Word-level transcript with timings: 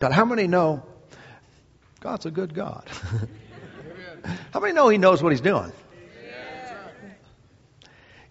God, 0.00 0.12
how 0.12 0.24
many 0.24 0.46
know 0.46 0.82
God's 2.00 2.24
a 2.24 2.30
good 2.30 2.54
God? 2.54 2.88
how 4.52 4.60
many 4.60 4.72
know 4.72 4.88
He 4.88 4.96
knows 4.96 5.22
what 5.22 5.30
He's 5.30 5.42
doing? 5.42 5.70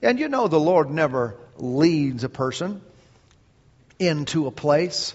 And 0.02 0.20
you 0.20 0.30
know 0.30 0.48
the 0.48 0.60
Lord 0.60 0.90
never 0.90 1.38
leads 1.58 2.24
a 2.24 2.30
person 2.30 2.82
into 4.00 4.48
a 4.48 4.52
place 4.52 5.14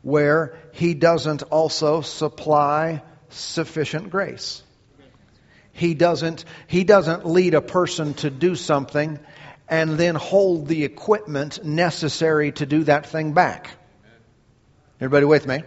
where 0.00 0.56
He 0.72 0.94
doesn't 0.94 1.42
also 1.42 2.00
supply 2.00 3.02
sufficient 3.28 4.08
grace. 4.08 4.62
He 5.72 5.92
doesn't, 5.92 6.46
he 6.66 6.84
doesn't 6.84 7.26
lead 7.26 7.54
a 7.54 7.60
person 7.60 8.14
to 8.14 8.30
do 8.30 8.54
something 8.54 9.18
and 9.68 9.98
then 9.98 10.14
hold 10.14 10.66
the 10.66 10.84
equipment 10.84 11.62
necessary 11.64 12.52
to 12.52 12.66
do 12.66 12.84
that 12.84 13.06
thing 13.06 13.32
back. 13.32 13.70
Everybody 14.98 15.26
with 15.26 15.46
me? 15.46 15.62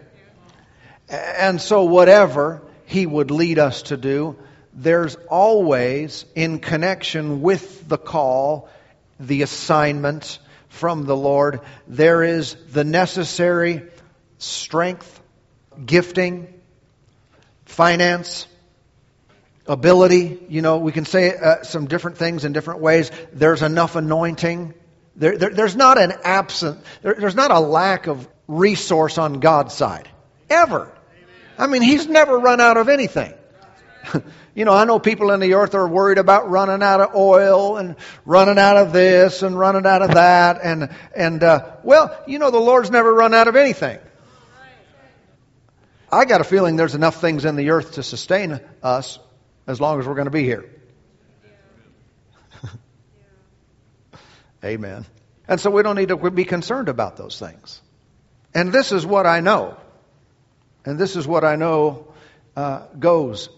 And 1.13 1.61
so, 1.61 1.83
whatever 1.83 2.61
He 2.85 3.05
would 3.05 3.29
lead 3.29 3.59
us 3.59 3.83
to 3.83 3.97
do, 3.97 4.35
there's 4.73 5.15
always, 5.29 6.25
in 6.33 6.59
connection 6.59 7.41
with 7.41 7.87
the 7.87 7.99
call, 7.99 8.67
the 9.19 9.43
assignment 9.43 10.39
from 10.69 11.05
the 11.05 11.15
Lord, 11.15 11.61
there 11.87 12.23
is 12.23 12.55
the 12.71 12.83
necessary 12.83 13.83
strength, 14.39 15.21
gifting, 15.85 16.51
finance, 17.65 18.47
ability. 19.67 20.39
You 20.49 20.63
know, 20.63 20.79
we 20.79 20.91
can 20.91 21.05
say 21.05 21.35
uh, 21.35 21.61
some 21.61 21.85
different 21.85 22.17
things 22.17 22.43
in 22.43 22.53
different 22.53 22.81
ways. 22.81 23.11
There's 23.31 23.61
enough 23.61 23.95
anointing. 23.95 24.73
There, 25.15 25.37
there, 25.37 25.51
there's 25.51 25.75
not 25.75 25.99
an 25.99 26.13
absent, 26.23 26.83
there, 27.03 27.13
there's 27.13 27.35
not 27.35 27.51
a 27.51 27.59
lack 27.59 28.07
of 28.07 28.27
resource 28.47 29.19
on 29.19 29.39
God's 29.39 29.75
side. 29.75 30.09
Ever. 30.49 30.91
I 31.57 31.67
mean, 31.67 31.81
He's 31.81 32.07
never 32.07 32.37
run 32.37 32.61
out 32.61 32.77
of 32.77 32.89
anything. 32.89 33.33
you 34.55 34.65
know, 34.65 34.73
I 34.73 34.85
know 34.85 34.99
people 34.99 35.31
in 35.31 35.39
the 35.39 35.53
earth 35.55 35.75
are 35.75 35.87
worried 35.87 36.17
about 36.17 36.49
running 36.49 36.83
out 36.83 37.01
of 37.01 37.15
oil 37.15 37.77
and 37.77 37.95
running 38.25 38.57
out 38.57 38.77
of 38.77 38.93
this 38.93 39.41
and 39.43 39.57
running 39.57 39.85
out 39.85 40.01
of 40.01 40.11
that. 40.11 40.59
And, 40.61 40.89
and 41.15 41.43
uh, 41.43 41.77
well, 41.83 42.17
you 42.27 42.39
know, 42.39 42.51
the 42.51 42.59
Lord's 42.59 42.91
never 42.91 43.13
run 43.13 43.33
out 43.33 43.47
of 43.47 43.55
anything. 43.55 43.99
I 46.11 46.25
got 46.25 46.41
a 46.41 46.43
feeling 46.43 46.75
there's 46.75 46.95
enough 46.95 47.19
things 47.21 47.45
in 47.45 47.55
the 47.55 47.71
earth 47.71 47.93
to 47.93 48.03
sustain 48.03 48.59
us 48.83 49.17
as 49.65 49.81
long 49.81 49.99
as 49.99 50.05
we're 50.05 50.13
going 50.13 50.25
to 50.25 50.31
be 50.31 50.43
here. 50.43 50.69
Amen. 54.63 55.05
And 55.47 55.59
so 55.59 55.71
we 55.71 55.81
don't 55.81 55.95
need 55.95 56.09
to 56.09 56.29
be 56.29 56.45
concerned 56.45 56.87
about 56.87 57.17
those 57.17 57.39
things. 57.39 57.81
And 58.53 58.71
this 58.71 58.91
is 58.91 59.03
what 59.05 59.25
I 59.25 59.39
know. 59.39 59.77
And 60.85 60.99
this 60.99 61.15
is 61.15 61.27
what 61.27 61.43
I 61.43 61.55
know 61.55 62.13
uh, 62.55 62.87
goes 62.99 63.49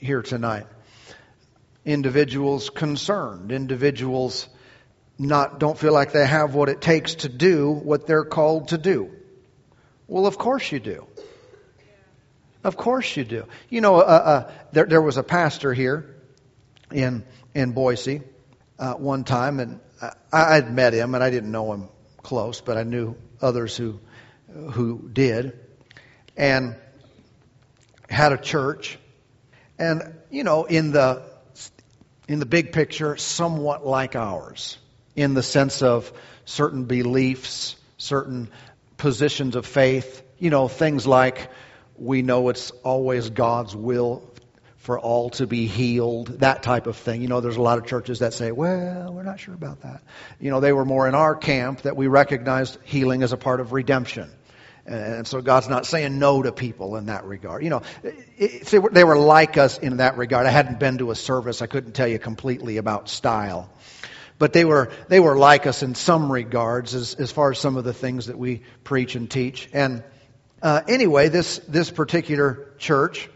here 0.00 0.22
tonight. 0.22 0.66
Individuals 1.84 2.70
concerned, 2.70 3.52
individuals 3.52 4.48
not 5.18 5.60
don't 5.60 5.78
feel 5.78 5.92
like 5.92 6.12
they 6.12 6.26
have 6.26 6.54
what 6.54 6.70
it 6.70 6.80
takes 6.80 7.16
to 7.16 7.28
do 7.28 7.70
what 7.70 8.06
they're 8.06 8.24
called 8.24 8.68
to 8.68 8.78
do. 8.78 9.10
Well, 10.08 10.26
of 10.26 10.38
course 10.38 10.72
you 10.72 10.80
do. 10.80 11.06
Of 12.64 12.76
course 12.76 13.16
you 13.16 13.24
do. 13.24 13.46
You 13.68 13.80
know, 13.80 13.96
uh, 13.96 13.98
uh, 14.00 14.52
there, 14.72 14.86
there 14.86 15.02
was 15.02 15.16
a 15.16 15.22
pastor 15.22 15.72
here 15.72 16.16
in 16.90 17.24
in 17.54 17.72
Boise 17.72 18.22
uh, 18.78 18.94
one 18.94 19.24
time, 19.24 19.60
and 19.60 19.80
I, 20.00 20.12
I'd 20.56 20.72
met 20.72 20.92
him, 20.92 21.14
and 21.14 21.22
I 21.22 21.30
didn't 21.30 21.50
know 21.50 21.72
him 21.72 21.88
close, 22.22 22.60
but 22.60 22.76
I 22.76 22.82
knew 22.82 23.16
others 23.40 23.76
who 23.76 24.00
who 24.72 25.08
did, 25.12 25.58
and 26.40 26.74
had 28.08 28.32
a 28.32 28.38
church, 28.38 28.98
and 29.78 30.14
you 30.30 30.42
know, 30.42 30.64
in 30.64 30.90
the 30.90 31.22
in 32.26 32.38
the 32.38 32.46
big 32.46 32.72
picture, 32.72 33.18
somewhat 33.18 33.86
like 33.86 34.16
ours, 34.16 34.78
in 35.14 35.34
the 35.34 35.42
sense 35.42 35.82
of 35.82 36.10
certain 36.46 36.84
beliefs, 36.86 37.76
certain 37.98 38.48
positions 38.96 39.54
of 39.54 39.66
faith. 39.66 40.22
You 40.38 40.48
know, 40.48 40.66
things 40.66 41.06
like 41.06 41.50
we 41.98 42.22
know 42.22 42.48
it's 42.48 42.70
always 42.84 43.28
God's 43.28 43.76
will 43.76 44.22
for 44.78 44.98
all 44.98 45.28
to 45.28 45.46
be 45.46 45.66
healed, 45.66 46.38
that 46.40 46.62
type 46.62 46.86
of 46.86 46.96
thing. 46.96 47.20
You 47.20 47.28
know, 47.28 47.42
there's 47.42 47.58
a 47.58 47.62
lot 47.62 47.76
of 47.76 47.84
churches 47.84 48.20
that 48.20 48.32
say, 48.32 48.50
well, 48.50 49.12
we're 49.12 49.24
not 49.24 49.38
sure 49.38 49.52
about 49.52 49.82
that. 49.82 50.00
You 50.40 50.50
know, 50.50 50.60
they 50.60 50.72
were 50.72 50.86
more 50.86 51.06
in 51.06 51.14
our 51.14 51.34
camp 51.34 51.82
that 51.82 51.96
we 51.96 52.06
recognized 52.06 52.78
healing 52.84 53.22
as 53.22 53.34
a 53.34 53.36
part 53.36 53.60
of 53.60 53.72
redemption. 53.72 54.30
And 54.86 55.26
so 55.26 55.40
God's 55.40 55.68
not 55.68 55.86
saying 55.86 56.18
no 56.18 56.42
to 56.42 56.52
people 56.52 56.96
in 56.96 57.06
that 57.06 57.24
regard. 57.24 57.62
You 57.62 57.70
know, 57.70 57.82
they 58.38 59.04
were 59.04 59.18
like 59.18 59.58
us 59.58 59.78
in 59.78 59.98
that 59.98 60.16
regard. 60.16 60.46
I 60.46 60.50
hadn't 60.50 60.80
been 60.80 60.98
to 60.98 61.10
a 61.10 61.14
service. 61.14 61.62
I 61.62 61.66
couldn't 61.66 61.92
tell 61.92 62.08
you 62.08 62.18
completely 62.18 62.78
about 62.78 63.08
style. 63.08 63.70
But 64.38 64.52
they 64.52 64.64
were, 64.64 64.90
they 65.08 65.20
were 65.20 65.36
like 65.36 65.66
us 65.66 65.82
in 65.82 65.94
some 65.94 66.32
regards 66.32 66.94
as, 66.94 67.14
as 67.14 67.30
far 67.30 67.50
as 67.50 67.58
some 67.58 67.76
of 67.76 67.84
the 67.84 67.92
things 67.92 68.26
that 68.26 68.38
we 68.38 68.62
preach 68.84 69.14
and 69.14 69.30
teach. 69.30 69.68
And 69.72 70.02
uh, 70.62 70.80
anyway, 70.88 71.28
this, 71.28 71.58
this 71.68 71.90
particular 71.90 72.72
church, 72.78 73.28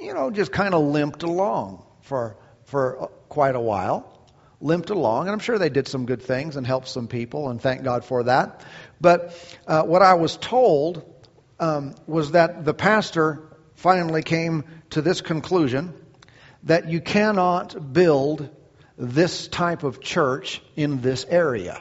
you 0.00 0.14
know, 0.14 0.30
just 0.30 0.50
kind 0.50 0.74
of 0.74 0.82
limped 0.82 1.22
along 1.22 1.84
for, 2.02 2.36
for 2.64 3.10
quite 3.28 3.54
a 3.54 3.60
while. 3.60 4.14
Limped 4.60 4.90
along, 4.90 5.28
and 5.28 5.30
I'm 5.30 5.38
sure 5.38 5.56
they 5.56 5.68
did 5.68 5.86
some 5.86 6.04
good 6.04 6.20
things 6.20 6.56
and 6.56 6.66
helped 6.66 6.88
some 6.88 7.06
people, 7.06 7.48
and 7.48 7.62
thank 7.62 7.84
God 7.84 8.04
for 8.04 8.24
that. 8.24 8.64
But 9.00 9.34
uh, 9.66 9.82
what 9.82 10.02
I 10.02 10.14
was 10.14 10.36
told 10.36 11.04
um, 11.60 11.94
was 12.06 12.32
that 12.32 12.64
the 12.64 12.74
pastor 12.74 13.42
finally 13.74 14.22
came 14.22 14.64
to 14.90 15.02
this 15.02 15.20
conclusion 15.20 15.94
that 16.64 16.88
you 16.88 17.00
cannot 17.00 17.92
build 17.92 18.48
this 18.96 19.46
type 19.46 19.84
of 19.84 20.00
church 20.00 20.60
in 20.74 21.00
this 21.00 21.24
area. 21.28 21.80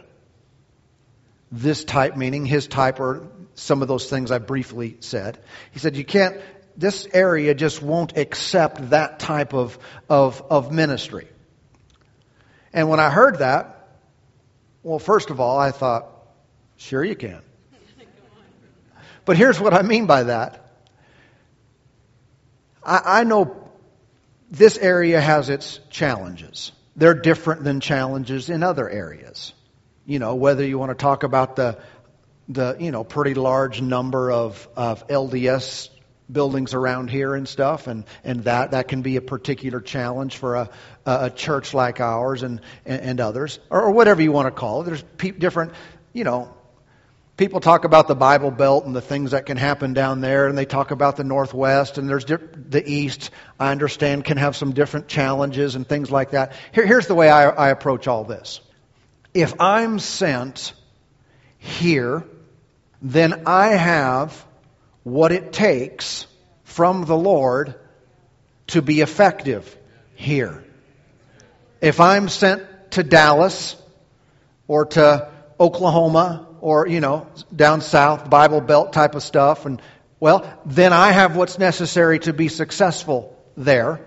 This 1.52 1.84
type 1.84 2.16
meaning 2.16 2.46
his 2.46 2.68
type 2.68 3.00
or 3.00 3.28
some 3.56 3.82
of 3.82 3.88
those 3.88 4.10
things 4.10 4.30
I 4.30 4.38
briefly 4.38 4.98
said. 5.00 5.40
He 5.72 5.80
said, 5.80 5.96
you 5.96 6.06
can't, 6.06 6.40
this 6.76 7.08
area 7.12 7.56
just 7.56 7.82
won't 7.82 8.16
accept 8.18 8.92
that 8.92 9.20
type 9.20 9.54
of, 9.54 9.80
of, 10.08 10.44
of 10.52 10.72
ministry. 10.72 11.28
And 12.72 12.90
when 12.90 13.00
I 13.00 13.10
heard 13.10 13.40
that, 13.40 13.88
well, 14.84 15.00
first 15.00 15.32
of 15.32 15.40
all, 15.40 15.58
I 15.58 15.72
thought, 15.72 16.08
sure 16.78 17.04
you 17.04 17.16
can. 17.16 17.42
But 19.26 19.36
here's 19.36 19.60
what 19.60 19.74
I 19.74 19.82
mean 19.82 20.06
by 20.06 20.24
that. 20.24 20.72
I, 22.82 23.20
I 23.20 23.24
know 23.26 23.70
this 24.50 24.78
area 24.78 25.20
has 25.20 25.50
its 25.50 25.80
challenges. 25.90 26.72
They're 26.96 27.14
different 27.14 27.64
than 27.64 27.82
challenges 27.82 28.50
in 28.50 28.64
other 28.64 28.90
areas. 28.90 29.54
You 30.06 30.20
know, 30.20 30.36
whether 30.36 30.66
you 30.66 30.80
want 30.80 30.92
to 30.92 30.96
talk 30.96 31.24
about 31.24 31.58
the 31.58 31.78
the 32.48 32.78
you 32.80 32.92
know 32.92 33.04
pretty 33.04 33.34
large 33.34 33.82
number 33.82 34.32
of, 34.32 34.68
of 34.78 35.06
LDS 35.08 35.90
buildings 36.32 36.74
around 36.74 37.10
here 37.10 37.36
and 37.36 37.48
stuff, 37.48 37.88
and, 37.88 38.06
and 38.24 38.44
that 38.46 38.72
that 38.72 38.88
can 38.88 39.02
be 39.02 39.16
a 39.16 39.22
particular 39.22 39.82
challenge 39.82 40.38
for 40.38 40.56
a, 40.56 40.70
a 41.06 41.30
church 41.30 41.74
like 41.74 42.00
ours 42.00 42.44
and, 42.44 42.62
and, 42.86 43.02
and 43.02 43.22
others, 43.22 43.60
or, 43.70 43.84
or, 43.84 43.92
whatever 43.92 44.22
you 44.22 44.32
want 44.32 44.48
to 44.48 44.52
call 44.52 44.82
it. 44.82 44.86
There's 44.86 45.04
pe- 45.18 45.32
different, 45.32 45.74
you 46.14 46.24
know, 46.24 46.54
people 47.38 47.60
talk 47.60 47.86
about 47.86 48.08
the 48.08 48.16
Bible 48.16 48.52
Belt 48.52 48.86
and 48.86 48.96
the 48.96 49.02
things 49.02 49.32
that 49.32 49.46
can 49.46 49.58
happen 49.58 49.94
down 49.94 50.22
there, 50.22 50.48
and 50.48 50.58
they 50.58 50.66
talk 50.66 50.92
about 50.92 51.16
the 51.16 51.24
Northwest, 51.24 51.98
and 51.98 52.10
there's 52.10 52.26
di- 52.26 52.36
the 52.36 52.84
East. 52.86 53.32
I 53.60 53.72
understand 53.72 54.26
can 54.26 54.38
have 54.38 54.56
some 54.56 54.74
different 54.74 55.08
challenges 55.08 55.76
and 55.76 55.88
things 55.88 56.12
like 56.12 56.32
that. 56.32 56.54
Here, 56.74 56.86
here's 56.86 57.08
the 57.08 57.16
way 57.16 57.30
I, 57.30 57.50
I 57.50 57.70
approach 57.70 58.08
all 58.08 58.24
this. 58.24 58.60
If 59.34 59.62
I'm 59.62 60.00
sent 60.00 60.74
here 61.60 62.26
then 63.02 63.44
I 63.46 63.70
have 63.70 64.46
what 65.04 65.32
it 65.32 65.54
takes 65.54 66.26
from 66.64 67.06
the 67.06 67.18
Lord 67.18 67.76
to 68.68 68.82
be 68.82 69.02
effective 69.02 69.78
here. 70.16 70.64
If 71.82 72.00
I'm 72.00 72.28
sent 72.28 72.64
to 72.92 73.04
Dallas 73.04 73.76
or 74.68 74.86
to 74.86 75.32
Oklahoma 75.60 76.47
or, 76.68 76.86
you 76.86 77.00
know, 77.00 77.26
down 77.56 77.80
south, 77.80 78.30
Bible 78.30 78.60
Belt 78.60 78.92
type 78.92 79.16
of 79.16 79.24
stuff, 79.24 79.66
and, 79.66 79.82
well, 80.20 80.44
then 80.66 80.92
I 80.92 81.14
have 81.14 81.38
what's 81.38 81.58
necessary 81.58 82.20
to 82.20 82.34
be 82.34 82.50
successful 82.50 83.42
there. 83.56 84.06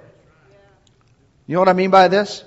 You 1.47 1.55
know 1.55 1.61
what 1.63 1.71
I 1.71 1.73
mean 1.73 1.91
by 1.91 2.09
this? 2.09 2.45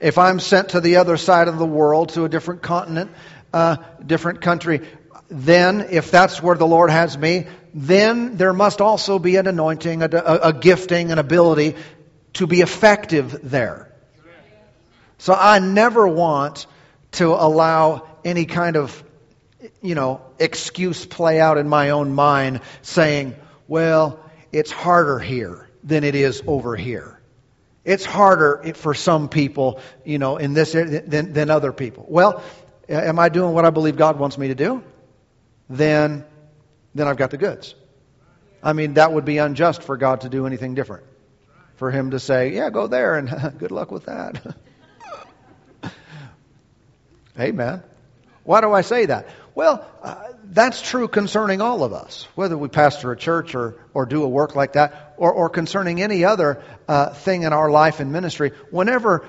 If 0.00 0.16
I'm 0.16 0.40
sent 0.40 0.70
to 0.70 0.80
the 0.80 0.96
other 0.96 1.18
side 1.18 1.48
of 1.48 1.58
the 1.58 1.66
world, 1.66 2.08
to 2.14 2.24
a 2.24 2.28
different 2.30 2.62
continent, 2.62 3.10
uh, 3.52 3.76
different 4.06 4.40
country, 4.40 4.80
then, 5.28 5.88
if 5.90 6.10
that's 6.10 6.42
where 6.42 6.56
the 6.56 6.66
Lord 6.66 6.88
has 6.88 7.18
me, 7.18 7.46
then 7.74 8.38
there 8.38 8.54
must 8.54 8.80
also 8.80 9.18
be 9.18 9.36
an 9.36 9.46
anointing, 9.46 10.00
a, 10.00 10.08
a, 10.10 10.38
a 10.38 10.52
gifting, 10.54 11.12
an 11.12 11.18
ability 11.18 11.76
to 12.32 12.46
be 12.46 12.62
effective 12.62 13.40
there. 13.42 13.92
So 15.18 15.34
I 15.34 15.58
never 15.58 16.08
want 16.08 16.66
to 17.12 17.34
allow 17.34 18.08
any 18.24 18.46
kind 18.46 18.78
of 18.78 19.03
you 19.82 19.94
know, 19.94 20.20
excuse 20.38 21.06
play 21.06 21.40
out 21.40 21.58
in 21.58 21.68
my 21.68 21.90
own 21.90 22.14
mind 22.14 22.60
saying, 22.82 23.34
well, 23.68 24.20
it's 24.52 24.70
harder 24.70 25.18
here 25.18 25.68
than 25.82 26.04
it 26.04 26.14
is 26.14 26.42
over 26.46 26.76
here. 26.76 27.20
It's 27.84 28.04
harder 28.04 28.72
for 28.74 28.94
some 28.94 29.28
people, 29.28 29.80
you 30.04 30.18
know, 30.18 30.38
in 30.38 30.54
this 30.54 30.72
than, 30.72 31.32
than 31.32 31.50
other 31.50 31.72
people. 31.72 32.06
Well, 32.08 32.42
am 32.88 33.18
I 33.18 33.28
doing 33.28 33.54
what 33.54 33.64
I 33.64 33.70
believe 33.70 33.96
God 33.96 34.18
wants 34.18 34.38
me 34.38 34.48
to 34.48 34.54
do? 34.54 34.82
Then, 35.68 36.24
then 36.94 37.08
I've 37.08 37.16
got 37.16 37.30
the 37.30 37.36
goods. 37.36 37.74
I 38.62 38.72
mean, 38.72 38.94
that 38.94 39.12
would 39.12 39.26
be 39.26 39.38
unjust 39.38 39.82
for 39.82 39.98
God 39.98 40.22
to 40.22 40.30
do 40.30 40.46
anything 40.46 40.74
different. 40.74 41.04
For 41.76 41.90
Him 41.90 42.12
to 42.12 42.18
say, 42.18 42.54
yeah, 42.54 42.70
go 42.70 42.86
there 42.86 43.16
and 43.16 43.58
good 43.58 43.70
luck 43.70 43.90
with 43.90 44.06
that. 44.06 44.56
Amen. 47.38 47.82
Why 48.44 48.60
do 48.60 48.72
I 48.72 48.82
say 48.82 49.06
that? 49.06 49.28
Well, 49.54 49.86
uh, 50.02 50.32
that's 50.46 50.82
true 50.82 51.06
concerning 51.06 51.60
all 51.60 51.84
of 51.84 51.92
us, 51.92 52.26
whether 52.34 52.58
we 52.58 52.68
pastor 52.68 53.12
a 53.12 53.16
church 53.16 53.54
or, 53.54 53.76
or 53.92 54.04
do 54.04 54.24
a 54.24 54.28
work 54.28 54.56
like 54.56 54.72
that, 54.72 55.14
or, 55.16 55.32
or 55.32 55.48
concerning 55.48 56.02
any 56.02 56.24
other 56.24 56.62
uh, 56.88 57.10
thing 57.10 57.44
in 57.44 57.52
our 57.52 57.70
life 57.70 58.00
and 58.00 58.10
ministry. 58.10 58.50
Whenever, 58.70 59.28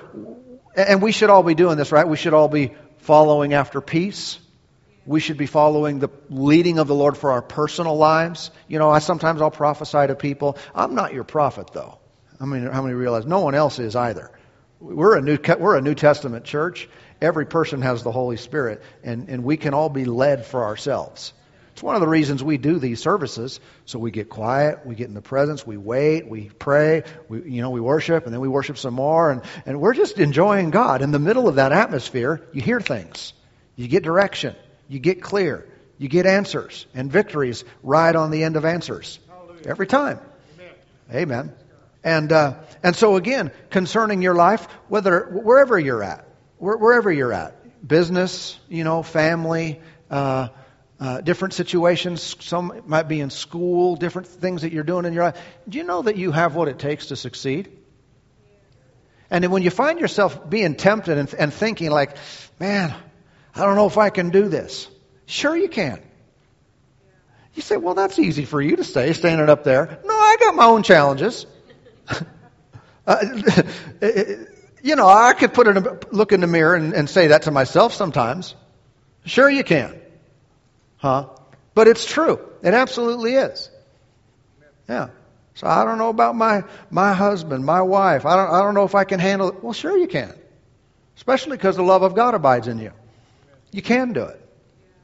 and 0.76 1.00
we 1.00 1.12
should 1.12 1.30
all 1.30 1.44
be 1.44 1.54
doing 1.54 1.76
this, 1.76 1.92
right? 1.92 2.08
We 2.08 2.16
should 2.16 2.34
all 2.34 2.48
be 2.48 2.74
following 2.98 3.54
after 3.54 3.80
peace. 3.80 4.40
We 5.04 5.20
should 5.20 5.36
be 5.36 5.46
following 5.46 6.00
the 6.00 6.08
leading 6.28 6.80
of 6.80 6.88
the 6.88 6.94
Lord 6.94 7.16
for 7.16 7.30
our 7.30 7.42
personal 7.42 7.96
lives. 7.96 8.50
You 8.66 8.80
know, 8.80 8.90
I 8.90 8.98
sometimes 8.98 9.40
I'll 9.40 9.52
prophesy 9.52 10.08
to 10.08 10.16
people. 10.16 10.58
I'm 10.74 10.96
not 10.96 11.14
your 11.14 11.22
prophet, 11.22 11.70
though. 11.72 11.98
I 12.40 12.46
mean, 12.46 12.66
how 12.66 12.82
many 12.82 12.94
realize 12.94 13.24
no 13.24 13.40
one 13.40 13.54
else 13.54 13.78
is 13.78 13.94
either? 13.94 14.32
We're 14.80 15.16
a 15.16 15.22
new 15.22 15.38
we're 15.58 15.76
a 15.76 15.80
New 15.80 15.94
Testament 15.94 16.44
church, 16.44 16.88
Every 17.20 17.46
person 17.46 17.82
has 17.82 18.02
the 18.02 18.12
Holy 18.12 18.36
Spirit, 18.36 18.82
and, 19.02 19.28
and 19.28 19.44
we 19.44 19.56
can 19.56 19.74
all 19.74 19.88
be 19.88 20.04
led 20.04 20.44
for 20.44 20.64
ourselves. 20.64 21.32
It's 21.76 21.82
one 21.82 21.94
of 21.94 22.00
the 22.00 22.08
reasons 22.08 22.42
we 22.42 22.56
do 22.56 22.78
these 22.78 23.02
services. 23.02 23.60
So 23.84 23.98
we 23.98 24.10
get 24.10 24.30
quiet, 24.30 24.86
we 24.86 24.94
get 24.94 25.08
in 25.08 25.14
the 25.14 25.20
presence, 25.20 25.66
we 25.66 25.76
wait, 25.76 26.26
we 26.26 26.48
pray, 26.58 27.02
we, 27.28 27.42
you 27.50 27.60
know, 27.60 27.68
we 27.68 27.80
worship, 27.80 28.24
and 28.24 28.32
then 28.32 28.40
we 28.40 28.48
worship 28.48 28.78
some 28.78 28.94
more, 28.94 29.30
and, 29.30 29.42
and 29.66 29.78
we're 29.78 29.92
just 29.92 30.18
enjoying 30.18 30.70
God. 30.70 31.02
In 31.02 31.10
the 31.10 31.18
middle 31.18 31.48
of 31.48 31.56
that 31.56 31.72
atmosphere, 31.72 32.40
you 32.54 32.62
hear 32.62 32.80
things, 32.80 33.34
you 33.76 33.88
get 33.88 34.02
direction, 34.02 34.56
you 34.88 34.98
get 34.98 35.20
clear, 35.20 35.68
you 35.98 36.08
get 36.08 36.24
answers, 36.24 36.86
and 36.94 37.12
victories 37.12 37.62
ride 37.82 38.16
on 38.16 38.30
the 38.30 38.42
end 38.42 38.56
of 38.56 38.64
answers 38.64 39.18
Hallelujah. 39.28 39.66
every 39.66 39.86
time. 39.86 40.18
Amen. 40.58 40.74
Amen. 41.14 41.52
And 42.02 42.32
uh, 42.32 42.54
and 42.82 42.96
so 42.96 43.16
again, 43.16 43.50
concerning 43.68 44.22
your 44.22 44.34
life, 44.34 44.66
whether 44.88 45.26
wherever 45.26 45.78
you're 45.78 46.02
at, 46.02 46.25
wherever 46.58 47.12
you're 47.12 47.32
at 47.32 47.54
business, 47.86 48.58
you 48.68 48.84
know, 48.84 49.02
family, 49.02 49.80
uh, 50.10 50.48
uh, 50.98 51.20
different 51.20 51.54
situations. 51.54 52.36
Some 52.40 52.82
might 52.86 53.08
be 53.08 53.20
in 53.20 53.30
school, 53.30 53.96
different 53.96 54.28
things 54.28 54.62
that 54.62 54.72
you're 54.72 54.84
doing 54.84 55.04
in 55.04 55.12
your 55.12 55.24
life. 55.24 55.38
Do 55.68 55.78
you 55.78 55.84
know 55.84 56.02
that 56.02 56.16
you 56.16 56.32
have 56.32 56.54
what 56.54 56.68
it 56.68 56.78
takes 56.78 57.06
to 57.06 57.16
succeed? 57.16 57.70
And 59.30 59.42
then 59.42 59.50
when 59.50 59.62
you 59.62 59.70
find 59.70 60.00
yourself 60.00 60.48
being 60.48 60.76
tempted 60.76 61.18
and, 61.18 61.32
and 61.34 61.52
thinking, 61.52 61.90
like, 61.90 62.16
man, 62.58 62.94
I 63.54 63.60
don't 63.60 63.74
know 63.74 63.86
if 63.86 63.98
I 63.98 64.10
can 64.10 64.30
do 64.30 64.48
this. 64.48 64.88
Sure, 65.26 65.56
you 65.56 65.68
can. 65.68 66.00
You 67.54 67.62
say, 67.62 67.76
well, 67.76 67.94
that's 67.94 68.18
easy 68.18 68.44
for 68.44 68.60
you 68.60 68.76
to 68.76 68.84
say, 68.84 69.12
standing 69.14 69.48
up 69.48 69.64
there. 69.64 69.98
No, 70.04 70.14
I 70.14 70.36
got 70.38 70.54
my 70.54 70.66
own 70.66 70.82
challenges. 70.82 71.46
uh, 73.06 73.16
you 74.86 74.94
know, 74.94 75.08
I 75.08 75.32
could 75.32 75.52
put 75.52 75.66
a 75.66 75.98
look 76.12 76.30
in 76.30 76.40
the 76.40 76.46
mirror 76.46 76.76
and, 76.76 76.94
and 76.94 77.10
say 77.10 77.26
that 77.28 77.42
to 77.42 77.50
myself 77.50 77.92
sometimes. 77.92 78.54
Sure, 79.24 79.50
you 79.50 79.64
can. 79.64 80.00
Huh? 80.98 81.26
But 81.74 81.88
it's 81.88 82.04
true. 82.04 82.38
It 82.62 82.72
absolutely 82.72 83.34
is. 83.34 83.68
Yeah. 84.88 85.08
So 85.54 85.66
I 85.66 85.84
don't 85.84 85.98
know 85.98 86.08
about 86.08 86.36
my, 86.36 86.62
my 86.88 87.14
husband, 87.14 87.64
my 87.64 87.82
wife. 87.82 88.24
I 88.24 88.36
don't, 88.36 88.48
I 88.48 88.62
don't 88.62 88.74
know 88.74 88.84
if 88.84 88.94
I 88.94 89.02
can 89.02 89.18
handle 89.18 89.48
it. 89.48 89.64
Well, 89.64 89.72
sure 89.72 89.98
you 89.98 90.06
can. 90.06 90.32
Especially 91.16 91.56
because 91.56 91.74
the 91.74 91.82
love 91.82 92.02
of 92.04 92.14
God 92.14 92.34
abides 92.34 92.68
in 92.68 92.78
you. 92.78 92.92
You 93.72 93.82
can 93.82 94.12
do 94.12 94.22
it. 94.22 94.40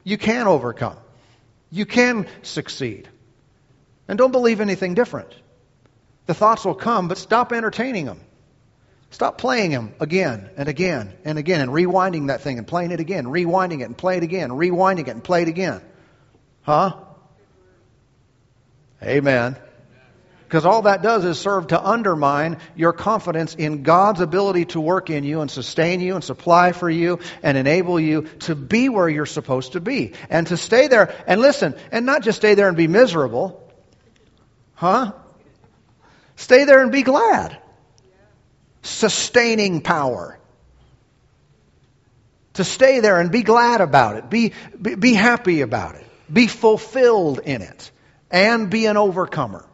You 0.05 0.17
can 0.17 0.47
overcome. 0.47 0.95
You 1.71 1.85
can 1.85 2.27
succeed. 2.41 3.09
And 4.07 4.17
don't 4.17 4.31
believe 4.31 4.61
anything 4.61 4.93
different. 4.93 5.33
The 6.27 6.33
thoughts 6.33 6.63
will 6.63 6.73
come, 6.73 7.09
but 7.09 7.17
stop 7.17 7.51
entertaining 7.51 8.05
them. 8.05 8.21
Stop 9.13 9.37
playing 9.37 9.69
them 9.69 9.93
again 9.99 10.49
and 10.57 10.67
again 10.67 11.13
and 11.23 11.37
again 11.37 11.61
and 11.61 11.69
rewinding 11.69 12.29
that 12.29 12.41
thing 12.41 12.57
and 12.57 12.65
playing 12.65 12.89
it 12.89 12.99
again, 12.99 13.25
rewinding 13.25 13.81
it 13.81 13.83
and 13.83 13.95
play 13.95 14.17
it 14.17 14.23
again, 14.23 14.49
rewinding 14.49 15.07
it 15.07 15.09
and 15.09 15.23
play 15.23 15.43
it 15.43 15.47
again. 15.47 15.81
Huh? 16.63 16.95
Amen. 19.03 19.55
Because 20.47 20.65
all 20.65 20.81
that 20.83 21.03
does 21.03 21.25
is 21.25 21.37
serve 21.37 21.67
to 21.67 21.79
undermine 21.79 22.57
your 22.75 22.91
confidence 22.91 23.53
in 23.53 23.83
God's 23.83 24.19
ability 24.19 24.65
to 24.65 24.81
work 24.81 25.11
in 25.11 25.23
you 25.23 25.41
and 25.41 25.51
sustain 25.51 25.99
you 25.99 26.15
and 26.15 26.23
supply 26.23 26.71
for 26.71 26.89
you 26.89 27.19
and 27.43 27.55
enable 27.55 27.99
you 27.99 28.23
to 28.39 28.55
be 28.55 28.89
where 28.89 29.07
you're 29.07 29.27
supposed 29.27 29.73
to 29.73 29.79
be 29.79 30.13
and 30.31 30.47
to 30.47 30.57
stay 30.57 30.87
there 30.87 31.13
and 31.27 31.39
listen 31.39 31.75
and 31.91 32.07
not 32.07 32.23
just 32.23 32.39
stay 32.39 32.55
there 32.55 32.67
and 32.67 32.75
be 32.75 32.87
miserable. 32.87 33.71
Huh? 34.73 35.11
Stay 36.35 36.63
there 36.63 36.81
and 36.81 36.91
be 36.91 37.03
glad 37.03 37.59
sustaining 38.83 39.81
power. 39.81 40.37
To 42.53 42.63
stay 42.63 42.99
there 42.99 43.19
and 43.19 43.31
be 43.31 43.41
glad 43.41 43.81
about 43.81 44.17
it, 44.17 44.29
be, 44.29 44.53
be, 44.79 44.93
be 44.93 45.13
happy 45.13 45.61
about 45.61 45.95
it, 45.95 46.05
be 46.31 46.45
fulfilled 46.45 47.39
in 47.39 47.63
it, 47.63 47.91
and 48.29 48.69
be 48.69 48.85
an 48.85 48.95
overcomer, 48.95 49.65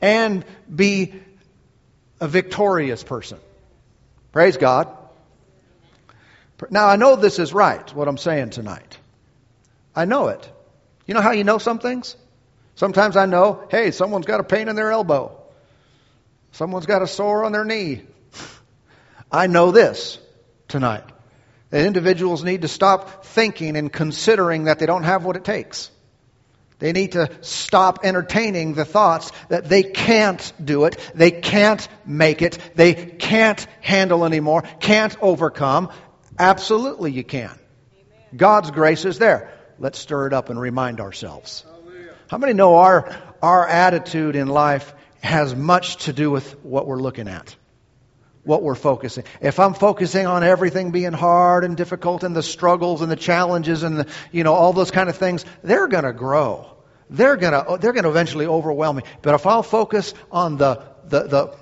and 0.00 0.44
be 0.74 1.14
a 2.20 2.26
victorious 2.26 3.04
person. 3.04 3.38
Praise 4.32 4.56
God. 4.56 4.88
Now, 6.70 6.86
I 6.86 6.96
know 6.96 7.16
this 7.16 7.38
is 7.38 7.52
right, 7.52 7.94
what 7.94 8.08
I'm 8.08 8.18
saying 8.18 8.50
tonight. 8.50 8.98
I 9.94 10.04
know 10.04 10.28
it. 10.28 10.50
You 11.06 11.14
know 11.14 11.20
how 11.20 11.32
you 11.32 11.44
know 11.44 11.58
some 11.58 11.78
things? 11.78 12.16
Sometimes 12.74 13.16
I 13.16 13.26
know, 13.26 13.66
hey, 13.70 13.90
someone's 13.90 14.26
got 14.26 14.40
a 14.40 14.44
pain 14.44 14.68
in 14.68 14.76
their 14.76 14.90
elbow. 14.90 15.38
Someone's 16.52 16.86
got 16.86 17.02
a 17.02 17.06
sore 17.06 17.44
on 17.44 17.52
their 17.52 17.64
knee. 17.64 18.02
I 19.32 19.46
know 19.46 19.70
this 19.70 20.18
tonight 20.68 21.04
that 21.70 21.86
individuals 21.86 22.44
need 22.44 22.62
to 22.62 22.68
stop 22.68 23.24
thinking 23.24 23.76
and 23.76 23.90
considering 23.90 24.64
that 24.64 24.78
they 24.78 24.84
don't 24.84 25.04
have 25.04 25.24
what 25.24 25.36
it 25.36 25.44
takes. 25.44 25.90
They 26.78 26.92
need 26.92 27.12
to 27.12 27.30
stop 27.40 28.00
entertaining 28.04 28.74
the 28.74 28.84
thoughts 28.84 29.32
that 29.48 29.68
they 29.68 29.82
can't 29.82 30.52
do 30.62 30.84
it, 30.84 30.98
they 31.14 31.30
can't 31.30 31.86
make 32.04 32.42
it, 32.42 32.58
they 32.74 32.92
can't 32.92 33.64
handle 33.80 34.24
anymore, 34.24 34.64
can't 34.80 35.16
overcome. 35.22 35.90
Absolutely, 36.38 37.12
you 37.12 37.24
can. 37.24 37.56
God's 38.36 38.70
grace 38.70 39.04
is 39.04 39.18
there. 39.18 39.52
Let's 39.78 39.98
stir 39.98 40.26
it 40.26 40.32
up 40.32 40.50
and 40.50 40.60
remind 40.60 41.00
ourselves. 41.00 41.64
How 42.28 42.38
many 42.38 42.52
know 42.52 42.76
our, 42.76 43.16
our 43.40 43.66
attitude 43.66 44.36
in 44.36 44.48
life 44.48 44.92
has 45.22 45.54
much 45.54 46.04
to 46.04 46.12
do 46.12 46.30
with 46.30 46.64
what 46.64 46.86
we're 46.86 47.00
looking 47.00 47.28
at? 47.28 47.54
What 48.44 48.62
we're 48.62 48.74
focusing. 48.74 49.24
If 49.40 49.60
I'm 49.60 49.74
focusing 49.74 50.26
on 50.26 50.42
everything 50.42 50.90
being 50.90 51.12
hard 51.12 51.64
and 51.64 51.76
difficult 51.76 52.24
and 52.24 52.34
the 52.34 52.42
struggles 52.42 53.02
and 53.02 53.10
the 53.10 53.16
challenges 53.16 53.82
and 53.82 54.00
the, 54.00 54.06
you 54.32 54.44
know 54.44 54.54
all 54.54 54.72
those 54.72 54.90
kind 54.90 55.08
of 55.08 55.16
things, 55.16 55.44
they're 55.62 55.88
going 55.88 56.04
to 56.04 56.12
grow. 56.12 56.66
They're 57.10 57.36
going 57.36 57.52
to 57.52 57.78
they're 57.78 57.92
going 57.92 58.04
to 58.04 58.10
eventually 58.10 58.46
overwhelm 58.46 58.96
me. 58.96 59.02
But 59.20 59.34
if 59.34 59.46
I'll 59.46 59.62
focus 59.62 60.14
on 60.30 60.56
the 60.56 60.82
the 61.06 61.22
the 61.24 61.56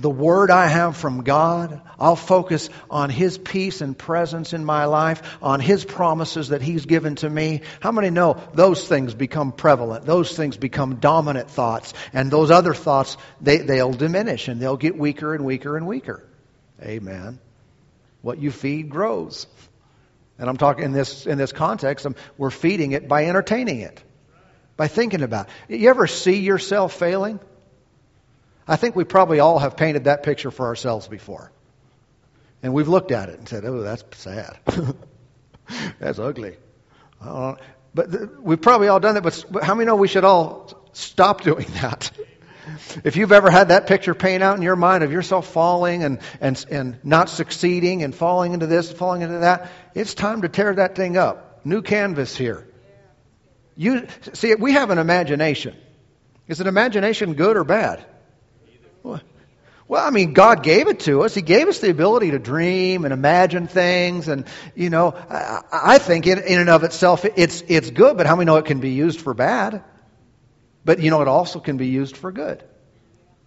the 0.00 0.10
word 0.10 0.50
I 0.50 0.66
have 0.66 0.96
from 0.96 1.22
God. 1.22 1.80
I'll 1.98 2.16
focus 2.16 2.68
on 2.90 3.10
His 3.10 3.38
peace 3.38 3.80
and 3.80 3.96
presence 3.96 4.52
in 4.52 4.64
my 4.64 4.84
life, 4.84 5.38
on 5.42 5.60
His 5.60 5.84
promises 5.84 6.48
that 6.48 6.62
He's 6.62 6.86
given 6.86 7.16
to 7.16 7.30
me. 7.30 7.62
How 7.80 7.92
many 7.92 8.10
know 8.10 8.42
those 8.54 8.86
things 8.86 9.14
become 9.14 9.52
prevalent? 9.52 10.04
Those 10.04 10.36
things 10.36 10.56
become 10.56 10.96
dominant 10.96 11.50
thoughts. 11.50 11.94
And 12.12 12.30
those 12.30 12.50
other 12.50 12.74
thoughts, 12.74 13.16
they, 13.40 13.58
they'll 13.58 13.92
diminish 13.92 14.48
and 14.48 14.60
they'll 14.60 14.76
get 14.76 14.96
weaker 14.96 15.34
and 15.34 15.44
weaker 15.44 15.76
and 15.76 15.86
weaker. 15.86 16.22
Amen. 16.82 17.38
What 18.22 18.38
you 18.38 18.50
feed 18.50 18.90
grows. 18.90 19.46
And 20.38 20.48
I'm 20.50 20.58
talking 20.58 20.84
in 20.84 20.92
this, 20.92 21.26
in 21.26 21.38
this 21.38 21.52
context, 21.52 22.04
I'm, 22.04 22.14
we're 22.36 22.50
feeding 22.50 22.92
it 22.92 23.08
by 23.08 23.26
entertaining 23.26 23.80
it, 23.80 24.02
by 24.76 24.88
thinking 24.88 25.22
about 25.22 25.48
it. 25.68 25.80
You 25.80 25.88
ever 25.88 26.06
see 26.06 26.40
yourself 26.40 26.92
failing? 26.92 27.40
I 28.66 28.76
think 28.76 28.96
we 28.96 29.04
probably 29.04 29.40
all 29.40 29.58
have 29.58 29.76
painted 29.76 30.04
that 30.04 30.22
picture 30.22 30.50
for 30.50 30.66
ourselves 30.66 31.08
before. 31.08 31.52
And 32.62 32.74
we've 32.74 32.88
looked 32.88 33.12
at 33.12 33.28
it 33.28 33.38
and 33.38 33.48
said, 33.48 33.64
oh, 33.64 33.82
that's 33.82 34.04
sad. 34.18 34.58
that's 36.00 36.18
ugly. 36.18 36.56
But 37.94 38.12
th- 38.12 38.30
we've 38.40 38.60
probably 38.60 38.88
all 38.88 39.00
done 39.00 39.14
that, 39.14 39.22
but, 39.22 39.44
but 39.50 39.62
how 39.62 39.74
many 39.74 39.86
know 39.86 39.96
we 39.96 40.08
should 40.08 40.24
all 40.24 40.88
stop 40.92 41.42
doing 41.42 41.66
that? 41.80 42.10
if 43.04 43.16
you've 43.16 43.32
ever 43.32 43.48
had 43.48 43.68
that 43.68 43.86
picture 43.86 44.14
paint 44.14 44.42
out 44.42 44.56
in 44.56 44.62
your 44.62 44.76
mind 44.76 45.04
of 45.04 45.12
yourself 45.12 45.46
falling 45.46 46.02
and, 46.02 46.18
and, 46.40 46.66
and 46.70 46.98
not 47.04 47.28
succeeding 47.28 48.02
and 48.02 48.14
falling 48.14 48.54
into 48.54 48.66
this, 48.66 48.90
and 48.90 48.98
falling 48.98 49.22
into 49.22 49.38
that, 49.38 49.70
it's 49.94 50.14
time 50.14 50.42
to 50.42 50.48
tear 50.48 50.74
that 50.74 50.96
thing 50.96 51.16
up 51.16 51.60
new 51.64 51.82
canvas 51.82 52.36
here. 52.36 52.66
You 53.76 54.06
see, 54.32 54.54
we 54.54 54.72
have 54.72 54.90
an 54.90 54.98
imagination. 54.98 55.76
Is 56.48 56.60
an 56.60 56.66
imagination 56.66 57.34
good 57.34 57.56
or 57.56 57.64
bad? 57.64 58.04
Well, 59.88 60.04
I 60.04 60.10
mean, 60.10 60.32
God 60.32 60.64
gave 60.64 60.88
it 60.88 61.00
to 61.00 61.22
us. 61.22 61.34
He 61.34 61.42
gave 61.42 61.68
us 61.68 61.78
the 61.78 61.90
ability 61.90 62.32
to 62.32 62.40
dream 62.40 63.04
and 63.04 63.14
imagine 63.14 63.68
things, 63.68 64.26
and 64.26 64.46
you 64.74 64.90
know, 64.90 65.14
I, 65.14 65.62
I 65.70 65.98
think 65.98 66.26
in, 66.26 66.38
in 66.38 66.58
and 66.58 66.68
of 66.68 66.82
itself, 66.82 67.24
it's 67.24 67.62
it's 67.68 67.90
good. 67.90 68.16
But 68.16 68.26
how 68.26 68.34
many 68.34 68.46
know 68.46 68.56
it 68.56 68.64
can 68.64 68.80
be 68.80 68.90
used 68.90 69.20
for 69.20 69.32
bad? 69.32 69.84
But 70.84 70.98
you 70.98 71.10
know, 71.10 71.22
it 71.22 71.28
also 71.28 71.60
can 71.60 71.76
be 71.76 71.86
used 71.86 72.16
for 72.16 72.32
good. 72.32 72.64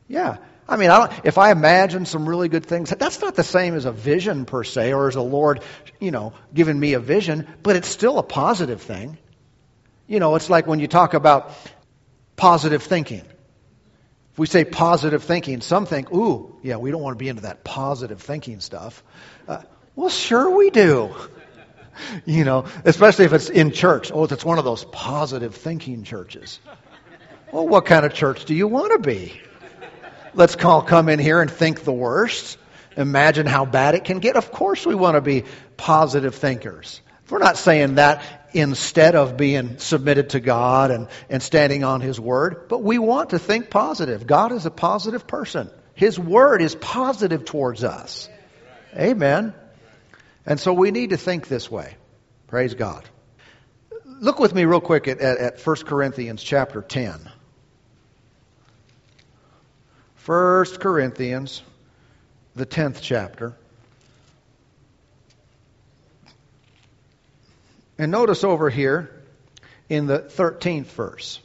Yeah. 0.08 0.38
I 0.68 0.78
mean, 0.78 0.92
I 0.92 1.08
don't, 1.08 1.26
if 1.26 1.40
I 1.40 1.52
imagine 1.52 2.06
some 2.06 2.30
really 2.30 2.48
good 2.48 2.64
things, 2.64 2.92
that's 2.92 3.22
not 3.22 3.34
the 3.36 3.44
same 3.44 3.74
as 3.74 3.86
a 3.86 3.92
vision 3.92 4.46
per 4.46 4.64
se, 4.64 4.94
or 4.94 5.08
as 5.08 5.16
a 5.16 5.22
Lord, 5.22 5.64
you 6.00 6.12
know, 6.12 6.34
giving 6.54 6.80
me 6.80 6.94
a 6.94 7.00
vision, 7.00 7.48
but 7.64 7.76
it's 7.76 7.88
still 7.88 8.20
a 8.20 8.24
positive 8.24 8.80
thing. 8.80 9.18
You 10.06 10.20
know, 10.20 10.36
it's 10.36 10.50
like 10.50 10.68
when 10.68 10.80
you 10.80 10.88
talk 10.88 11.16
about 11.16 11.52
positive 12.36 12.84
thinking. 12.84 13.24
We 14.40 14.48
say 14.48 14.64
positive 14.64 15.22
thinking, 15.22 15.60
some 15.60 15.86
think, 15.86 16.14
ooh, 16.14 16.56
yeah, 16.64 16.78
we 16.78 16.92
don't 16.92 17.02
want 17.02 17.18
to 17.18 17.22
be 17.22 17.28
into 17.28 17.42
that 17.42 17.66
positive 17.66 18.22
thinking 18.22 18.62
stuff. 18.62 19.04
Uh, 19.50 19.64
well, 19.98 20.08
sure 20.08 20.56
we 20.56 20.70
do. 20.70 21.14
you 22.26 22.46
know, 22.46 22.64
especially 22.86 23.26
if 23.26 23.34
it's 23.34 23.50
in 23.50 23.74
church. 23.74 24.14
Oh, 24.14 24.24
if 24.24 24.32
it's 24.32 24.46
one 24.46 24.58
of 24.58 24.64
those 24.64 24.86
positive 24.86 25.56
thinking 25.56 26.06
churches. 26.06 26.62
Well, 27.52 27.68
what 27.68 27.86
kind 27.86 28.06
of 28.06 28.14
church 28.14 28.46
do 28.46 28.56
you 28.56 28.66
want 28.66 28.94
to 28.94 29.00
be? 29.00 29.34
Let's 30.34 30.56
call, 30.56 30.84
come 30.84 31.10
in 31.10 31.20
here 31.20 31.42
and 31.42 31.52
think 31.52 31.84
the 31.84 31.92
worst. 31.92 32.58
Imagine 32.96 33.46
how 33.46 33.66
bad 33.66 33.96
it 33.96 34.06
can 34.06 34.20
get. 34.20 34.38
Of 34.38 34.54
course, 34.54 34.86
we 34.86 34.96
want 34.96 35.16
to 35.16 35.22
be 35.22 35.44
positive 35.76 36.34
thinkers. 36.34 37.02
We're 37.30 37.40
not 37.40 37.58
saying 37.58 37.96
that 37.96 38.24
instead 38.54 39.16
of 39.16 39.38
being 39.38 39.78
submitted 39.78 40.32
to 40.32 40.40
God 40.40 40.92
and, 40.92 41.08
and 41.30 41.42
standing 41.44 41.84
on 41.84 42.02
His 42.02 42.20
Word, 42.20 42.68
but 42.68 42.82
we 42.82 42.98
want 42.98 43.32
to 43.32 43.40
think 43.40 43.70
positive. 43.70 44.26
God 44.26 44.52
is 44.52 44.66
a 44.66 44.72
positive 44.72 45.28
person. 45.28 45.70
His 45.94 46.18
Word 46.18 46.62
is 46.62 46.76
positive 46.76 47.46
towards 47.46 47.84
us. 47.84 48.30
Amen. 48.96 49.54
And 50.46 50.60
so 50.60 50.74
we 50.74 50.92
need 50.92 51.12
to 51.12 51.18
think 51.18 51.48
this 51.48 51.70
way. 51.70 51.96
Praise 52.48 52.74
God. 52.74 53.08
Look 54.06 54.40
with 54.40 54.54
me 54.54 54.66
real 54.66 54.82
quick 54.82 55.08
at, 55.08 55.20
at, 55.20 55.38
at 55.38 55.66
1 55.66 55.76
Corinthians 55.86 56.42
chapter 56.42 56.82
10. 56.82 57.30
1 60.26 60.66
Corinthians, 60.80 61.62
the 62.56 62.66
10th 62.66 63.00
chapter. 63.02 63.56
And 68.00 68.12
notice 68.12 68.46
over 68.46 68.70
here 68.70 69.12
in 69.90 70.08
the 70.08 70.20
13th 70.20 70.86
verse. 70.86 71.42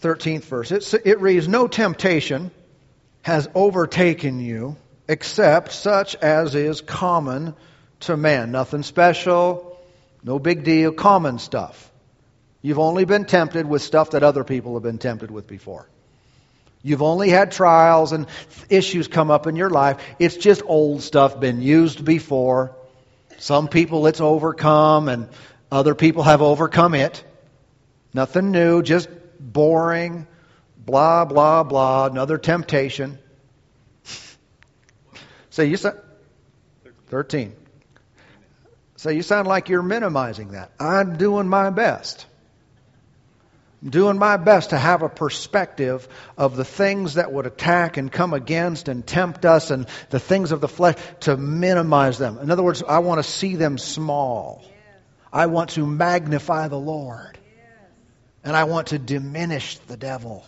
13th 0.00 0.42
verse. 0.42 0.72
It, 0.72 0.94
it 1.06 1.20
reads, 1.20 1.46
No 1.46 1.68
temptation 1.68 2.50
has 3.22 3.48
overtaken 3.54 4.40
you 4.40 4.76
except 5.08 5.70
such 5.70 6.16
as 6.16 6.56
is 6.56 6.80
common 6.80 7.54
to 8.00 8.16
man. 8.16 8.50
Nothing 8.50 8.82
special, 8.82 9.78
no 10.24 10.40
big 10.40 10.64
deal, 10.64 10.92
common 10.92 11.38
stuff. 11.38 11.90
You've 12.62 12.80
only 12.80 13.04
been 13.04 13.26
tempted 13.26 13.64
with 13.64 13.82
stuff 13.82 14.10
that 14.10 14.24
other 14.24 14.42
people 14.42 14.74
have 14.74 14.82
been 14.82 14.98
tempted 14.98 15.30
with 15.30 15.46
before. 15.46 15.88
You've 16.82 17.02
only 17.02 17.30
had 17.30 17.52
trials 17.52 18.10
and 18.10 18.26
issues 18.68 19.06
come 19.06 19.30
up 19.30 19.46
in 19.46 19.54
your 19.54 19.70
life. 19.70 20.04
It's 20.18 20.36
just 20.36 20.62
old 20.66 21.02
stuff, 21.02 21.38
been 21.38 21.62
used 21.62 22.04
before. 22.04 22.74
Some 23.38 23.68
people 23.68 24.06
it's 24.06 24.20
overcome, 24.20 25.08
and 25.08 25.28
other 25.70 25.94
people 25.94 26.22
have 26.22 26.42
overcome 26.42 26.94
it. 26.94 27.24
Nothing 28.14 28.50
new, 28.50 28.82
just 28.82 29.08
boring, 29.38 30.26
blah, 30.78 31.24
blah, 31.24 31.62
blah, 31.62 32.06
another 32.06 32.38
temptation. 32.38 33.18
so 35.50 35.62
you 35.62 35.76
said 35.76 36.00
13. 37.08 37.54
So 38.96 39.10
you 39.10 39.22
sound 39.22 39.46
like 39.46 39.68
you're 39.68 39.82
minimizing 39.82 40.52
that. 40.52 40.70
I'm 40.80 41.16
doing 41.16 41.48
my 41.48 41.70
best 41.70 42.26
doing 43.90 44.18
my 44.18 44.36
best 44.36 44.70
to 44.70 44.78
have 44.78 45.02
a 45.02 45.08
perspective 45.08 46.08
of 46.36 46.56
the 46.56 46.64
things 46.64 47.14
that 47.14 47.32
would 47.32 47.46
attack 47.46 47.96
and 47.96 48.10
come 48.10 48.34
against 48.34 48.88
and 48.88 49.06
tempt 49.06 49.44
us 49.44 49.70
and 49.70 49.86
the 50.10 50.20
things 50.20 50.52
of 50.52 50.60
the 50.60 50.68
flesh 50.68 50.96
to 51.20 51.36
minimize 51.36 52.18
them. 52.18 52.38
In 52.38 52.50
other 52.50 52.62
words, 52.62 52.82
I 52.86 53.00
want 53.00 53.18
to 53.18 53.30
see 53.30 53.56
them 53.56 53.78
small. 53.78 54.64
I 55.32 55.46
want 55.46 55.70
to 55.70 55.86
magnify 55.86 56.68
the 56.68 56.78
Lord. 56.78 57.38
And 58.44 58.56
I 58.56 58.64
want 58.64 58.88
to 58.88 58.98
diminish 58.98 59.78
the 59.78 59.96
devil 59.96 60.46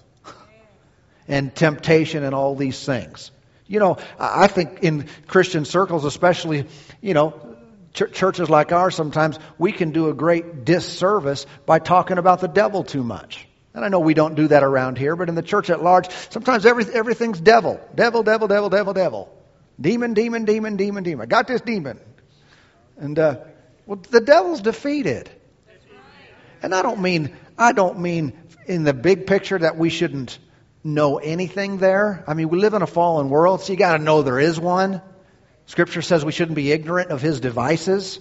and 1.27 1.55
temptation 1.55 2.23
and 2.23 2.35
all 2.35 2.55
these 2.55 2.85
things. 2.85 3.31
You 3.67 3.81
know, 3.81 3.99
I 4.19 4.47
think 4.47 4.79
in 4.83 5.09
Christian 5.27 5.65
circles, 5.65 6.05
especially, 6.05 6.67
you 7.03 7.13
know, 7.13 7.58
ch- 7.99 8.13
churches 8.13 8.49
like 8.49 8.73
ours, 8.73 8.95
sometimes 8.95 9.39
we 9.59 9.73
can 9.73 9.91
do 9.91 10.09
a 10.09 10.15
great 10.15 10.65
disservice 10.65 11.47
by 11.67 11.79
talking 11.79 12.19
about 12.19 12.41
the 12.41 12.49
devil 12.49 12.85
too 12.85 13.03
much. 13.03 13.47
And 13.75 13.85
I 13.85 13.89
know 13.89 14.01
we 14.01 14.15
don't 14.15 14.35
do 14.35 14.49
that 14.49 14.63
around 14.63 14.99
here, 14.99 15.15
but 15.17 15.29
in 15.29 15.35
the 15.35 15.43
church 15.43 15.71
at 15.71 15.83
large, 15.83 16.09
sometimes 16.31 16.67
every, 16.67 16.85
everything's 16.93 17.41
devil. 17.41 17.81
Devil, 17.95 18.23
devil, 18.23 18.49
devil, 18.49 18.69
devil, 18.69 18.93
devil. 18.93 19.35
Demon, 19.81 20.15
demon, 20.15 20.45
demon, 20.45 20.77
demon, 20.77 21.05
demon. 21.05 21.23
I 21.23 21.27
got 21.27 21.47
this 21.47 21.61
demon. 21.61 22.01
And, 22.97 23.19
uh, 23.19 23.39
well, 23.87 24.01
the 24.11 24.21
devil's 24.21 24.61
defeated. 24.61 25.31
And 26.63 26.75
I 26.75 26.83
don't 26.83 27.01
mean, 27.01 27.37
I 27.57 27.73
don't 27.73 28.01
mean 28.01 28.33
in 28.67 28.83
the 28.83 28.93
big 28.93 29.27
picture 29.27 29.59
that 29.59 29.77
we 29.77 29.91
shouldn't 29.91 30.39
know 30.83 31.19
anything 31.19 31.79
there. 31.79 32.25
I 32.27 32.35
mean, 32.35 32.49
we 32.49 32.59
live 32.59 32.75
in 32.75 32.83
a 32.83 32.87
fallen 32.87 33.31
world, 33.31 33.63
so 33.63 33.73
you 33.73 33.79
gotta 33.79 34.03
know 34.03 34.23
there 34.23 34.41
is 34.41 34.59
one. 34.59 35.01
Scripture 35.69 36.01
says 36.01 36.25
we 36.25 36.33
shouldn't 36.33 36.57
be 36.57 36.73
ignorant 36.73 37.11
of 37.11 37.21
his 37.21 37.41
devices. 37.41 38.21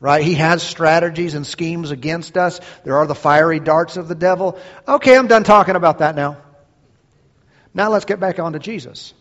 Right? 0.00 0.22
He 0.22 0.34
has 0.34 0.62
strategies 0.62 1.34
and 1.34 1.46
schemes 1.46 1.92
against 1.92 2.36
us. 2.36 2.60
There 2.82 2.96
are 2.96 3.06
the 3.06 3.14
fiery 3.14 3.60
darts 3.60 3.96
of 3.96 4.08
the 4.08 4.14
devil. 4.14 4.58
Okay, 4.86 5.16
I'm 5.16 5.28
done 5.28 5.44
talking 5.44 5.76
about 5.76 5.98
that 5.98 6.14
now. 6.14 6.36
Now 7.72 7.90
let's 7.90 8.04
get 8.04 8.20
back 8.20 8.38
on 8.38 8.52
to 8.52 8.58
Jesus. 8.58 9.14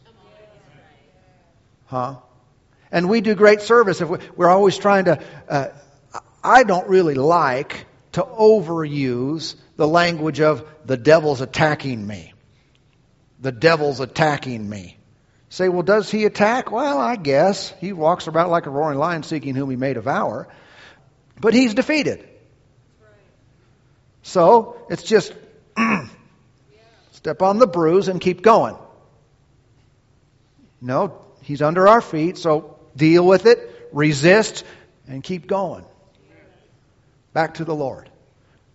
Huh? 1.85 2.15
And 2.91 3.07
we 3.07 3.21
do 3.21 3.35
great 3.35 3.61
service 3.61 4.01
if 4.01 4.09
we, 4.09 4.17
are 4.45 4.49
always 4.49 4.77
trying 4.77 5.05
to. 5.05 5.23
Uh, 5.47 5.67
I 6.43 6.63
don't 6.63 6.89
really 6.89 7.15
like 7.15 7.85
to 8.13 8.23
overuse 8.23 9.55
the 9.77 9.87
language 9.87 10.41
of 10.41 10.67
the 10.85 10.97
devil's 10.97 11.39
attacking 11.39 12.05
me. 12.05 12.33
The 13.39 13.51
devil's 13.51 13.99
attacking 13.99 14.67
me. 14.67 14.97
Say, 15.53 15.69
well, 15.69 15.83
does 15.83 16.09
he 16.09 16.25
attack? 16.25 16.71
Well, 16.71 16.97
I 16.97 17.15
guess. 17.15 17.71
He 17.79 17.93
walks 17.93 18.25
about 18.25 18.49
like 18.49 18.65
a 18.65 18.71
roaring 18.71 18.97
lion 18.97 19.21
seeking 19.21 19.53
whom 19.53 19.69
he 19.69 19.75
may 19.75 19.93
devour. 19.93 20.47
But 21.39 21.53
he's 21.53 21.75
defeated. 21.75 22.27
So 24.23 24.83
it's 24.89 25.03
just 25.03 25.31
step 27.11 27.43
on 27.43 27.59
the 27.59 27.67
bruise 27.67 28.07
and 28.07 28.19
keep 28.19 28.41
going. 28.41 28.75
No, 30.81 31.21
he's 31.43 31.61
under 31.61 31.87
our 31.87 32.01
feet, 32.01 32.39
so 32.39 32.79
deal 32.95 33.23
with 33.23 33.45
it, 33.45 33.89
resist, 33.93 34.65
and 35.07 35.23
keep 35.23 35.45
going. 35.45 35.85
Back 37.31 37.53
to 37.55 37.63
the 37.63 37.75
Lord. 37.75 38.09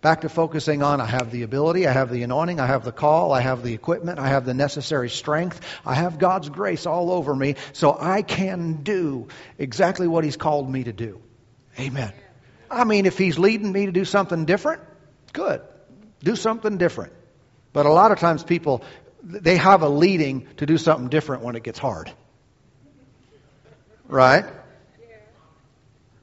Back 0.01 0.21
to 0.21 0.29
focusing 0.29 0.81
on 0.81 1.01
I 1.01 1.05
have 1.05 1.29
the 1.29 1.43
ability, 1.43 1.85
I 1.85 1.91
have 1.91 2.09
the 2.09 2.23
anointing, 2.23 2.61
I 2.61 2.67
have 2.67 2.85
the 2.85 2.91
call, 2.93 3.33
I 3.33 3.41
have 3.41 3.63
the 3.63 3.73
equipment, 3.73 4.17
I 4.17 4.29
have 4.29 4.45
the 4.45 4.53
necessary 4.53 5.09
strength, 5.09 5.59
I 5.85 5.93
have 5.93 6.19
God's 6.19 6.47
grace 6.47 6.85
all 6.85 7.11
over 7.11 7.35
me, 7.35 7.55
so 7.73 7.97
I 7.99 8.21
can 8.21 8.83
do 8.83 9.27
exactly 9.57 10.07
what 10.07 10.23
He's 10.23 10.37
called 10.37 10.69
me 10.69 10.85
to 10.85 10.93
do. 10.93 11.19
Amen. 11.77 12.13
I 12.71 12.85
mean, 12.85 13.07
if 13.07 13.17
He's 13.17 13.37
leading 13.37 13.73
me 13.73 13.87
to 13.87 13.91
do 13.91 14.05
something 14.05 14.45
different, 14.45 14.81
good. 15.33 15.61
Do 16.23 16.37
something 16.37 16.77
different. 16.77 17.11
But 17.73 17.85
a 17.85 17.91
lot 17.91 18.13
of 18.13 18.19
times 18.19 18.41
people, 18.41 18.83
they 19.21 19.57
have 19.57 19.81
a 19.81 19.89
leading 19.89 20.47
to 20.57 20.65
do 20.65 20.77
something 20.77 21.09
different 21.09 21.43
when 21.43 21.57
it 21.57 21.63
gets 21.63 21.77
hard. 21.77 22.09
Right? 24.07 24.45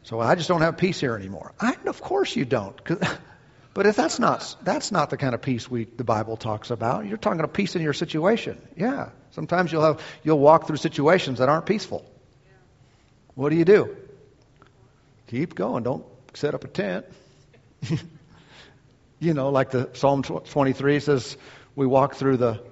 So 0.03 0.19
I 0.19 0.35
just 0.35 0.49
don't 0.49 0.63
have 0.63 0.79
peace 0.79 0.99
here 0.99 1.15
anymore. 1.15 1.53
I, 1.61 1.77
of 1.87 2.01
course 2.01 2.35
you 2.35 2.47
don't. 2.47 2.81
But 3.77 3.85
if 3.85 3.95
that's 3.95 4.19
not 4.19 4.57
that's 4.63 4.91
not 4.91 5.11
the 5.11 5.19
kind 5.19 5.35
of 5.35 5.43
peace 5.43 5.71
we 5.71 5.85
the 5.85 6.03
Bible 6.03 6.39
talks 6.39 6.71
about. 6.71 7.05
You're 7.05 7.19
talking 7.19 7.41
about 7.41 7.53
peace 7.53 7.77
in 7.77 7.83
your 7.83 7.93
situation. 7.93 8.57
Yeah. 8.75 9.11
Sometimes 9.33 9.71
you'll 9.71 9.83
have 9.83 10.01
you'll 10.25 10.39
walk 10.39 10.67
through 10.67 10.79
situations 10.79 11.41
that 11.41 11.51
aren't 11.51 11.67
peaceful. 11.67 12.03
What 13.35 13.51
do 13.51 13.57
you 13.57 13.67
do? 13.67 13.95
Keep 15.27 15.57
going. 15.57 15.83
Don't 15.83 16.07
set 16.33 16.55
up 16.55 16.65
a 16.65 16.69
tent. 16.69 17.05
you 19.21 19.35
know, 19.35 19.51
like 19.51 19.73
the 19.73 19.91
Psalm 19.93 20.23
23 20.23 21.01
says, 21.01 21.37
we 21.75 21.87
walk 21.87 22.15
through 22.15 22.39
the 22.39 22.63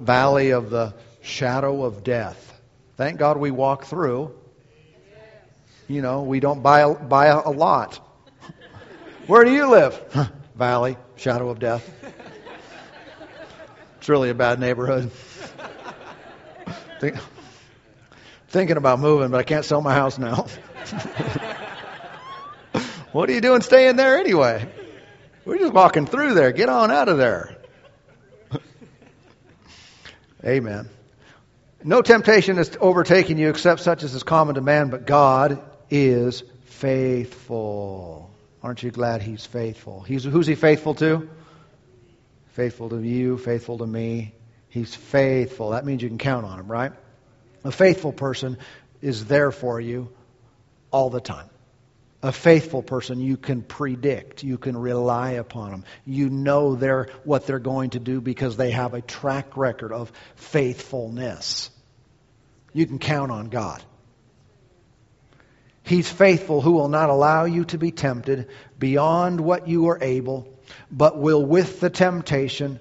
valley 0.00 0.50
of 0.50 0.68
the 0.68 0.94
shadow 1.22 1.84
of 1.84 2.02
death. 2.02 2.60
Thank 2.96 3.20
God 3.20 3.36
we 3.36 3.52
walk 3.52 3.84
through. 3.84 4.34
You 5.86 6.02
know, 6.02 6.22
we 6.22 6.40
don't 6.40 6.60
buy 6.60 6.92
buy 6.92 7.26
a 7.26 7.50
lot. 7.50 8.00
Where 9.26 9.44
do 9.44 9.52
you 9.52 9.70
live? 9.70 10.30
Valley, 10.54 10.98
shadow 11.16 11.48
of 11.48 11.58
death. 11.58 11.90
It's 13.98 14.08
really 14.08 14.28
a 14.28 14.34
bad 14.34 14.60
neighborhood. 14.60 15.10
Think, 17.00 17.16
thinking 18.48 18.76
about 18.76 19.00
moving, 19.00 19.30
but 19.30 19.40
I 19.40 19.42
can't 19.42 19.64
sell 19.64 19.80
my 19.80 19.94
house 19.94 20.18
now. 20.18 20.44
what 23.12 23.30
are 23.30 23.32
you 23.32 23.40
doing 23.40 23.62
staying 23.62 23.96
there 23.96 24.18
anyway? 24.18 24.68
We're 25.46 25.58
just 25.58 25.72
walking 25.72 26.06
through 26.06 26.34
there. 26.34 26.52
Get 26.52 26.68
on 26.68 26.90
out 26.90 27.08
of 27.08 27.16
there. 27.16 27.56
Amen. 30.44 30.90
No 31.82 32.02
temptation 32.02 32.58
is 32.58 32.76
overtaking 32.78 33.38
you 33.38 33.48
except 33.48 33.80
such 33.80 34.02
as 34.02 34.14
is 34.14 34.22
common 34.22 34.56
to 34.56 34.60
man, 34.60 34.90
but 34.90 35.06
God 35.06 35.62
is 35.88 36.42
faithful. 36.66 38.33
Aren't 38.64 38.82
you 38.82 38.90
glad 38.90 39.20
He's 39.20 39.44
faithful? 39.44 40.00
He's, 40.00 40.24
who's 40.24 40.46
He 40.46 40.54
faithful 40.54 40.94
to? 40.94 41.28
Faithful 42.52 42.88
to 42.88 43.00
you, 43.02 43.36
faithful 43.36 43.76
to 43.76 43.86
me. 43.86 44.32
He's 44.70 44.94
faithful. 44.94 45.70
That 45.70 45.84
means 45.84 46.02
you 46.02 46.08
can 46.08 46.16
count 46.16 46.46
on 46.46 46.58
Him, 46.58 46.72
right? 46.72 46.92
A 47.62 47.70
faithful 47.70 48.10
person 48.10 48.56
is 49.02 49.26
there 49.26 49.52
for 49.52 49.78
you 49.78 50.08
all 50.90 51.10
the 51.10 51.20
time. 51.20 51.50
A 52.22 52.32
faithful 52.32 52.82
person 52.82 53.20
you 53.20 53.36
can 53.36 53.60
predict, 53.60 54.42
you 54.42 54.56
can 54.56 54.78
rely 54.78 55.32
upon 55.32 55.70
them. 55.70 55.84
You 56.06 56.30
know 56.30 56.74
they're 56.74 57.10
what 57.24 57.46
they're 57.46 57.58
going 57.58 57.90
to 57.90 58.00
do 58.00 58.22
because 58.22 58.56
they 58.56 58.70
have 58.70 58.94
a 58.94 59.02
track 59.02 59.58
record 59.58 59.92
of 59.92 60.10
faithfulness. 60.36 61.68
You 62.72 62.86
can 62.86 62.98
count 62.98 63.30
on 63.30 63.50
God. 63.50 63.84
He's 65.84 66.10
faithful 66.10 66.62
who 66.62 66.72
will 66.72 66.88
not 66.88 67.10
allow 67.10 67.44
you 67.44 67.66
to 67.66 67.78
be 67.78 67.90
tempted 67.90 68.48
beyond 68.78 69.40
what 69.40 69.68
you 69.68 69.88
are 69.88 69.98
able, 70.00 70.48
but 70.90 71.18
will 71.18 71.44
with 71.44 71.78
the 71.78 71.90
temptation 71.90 72.80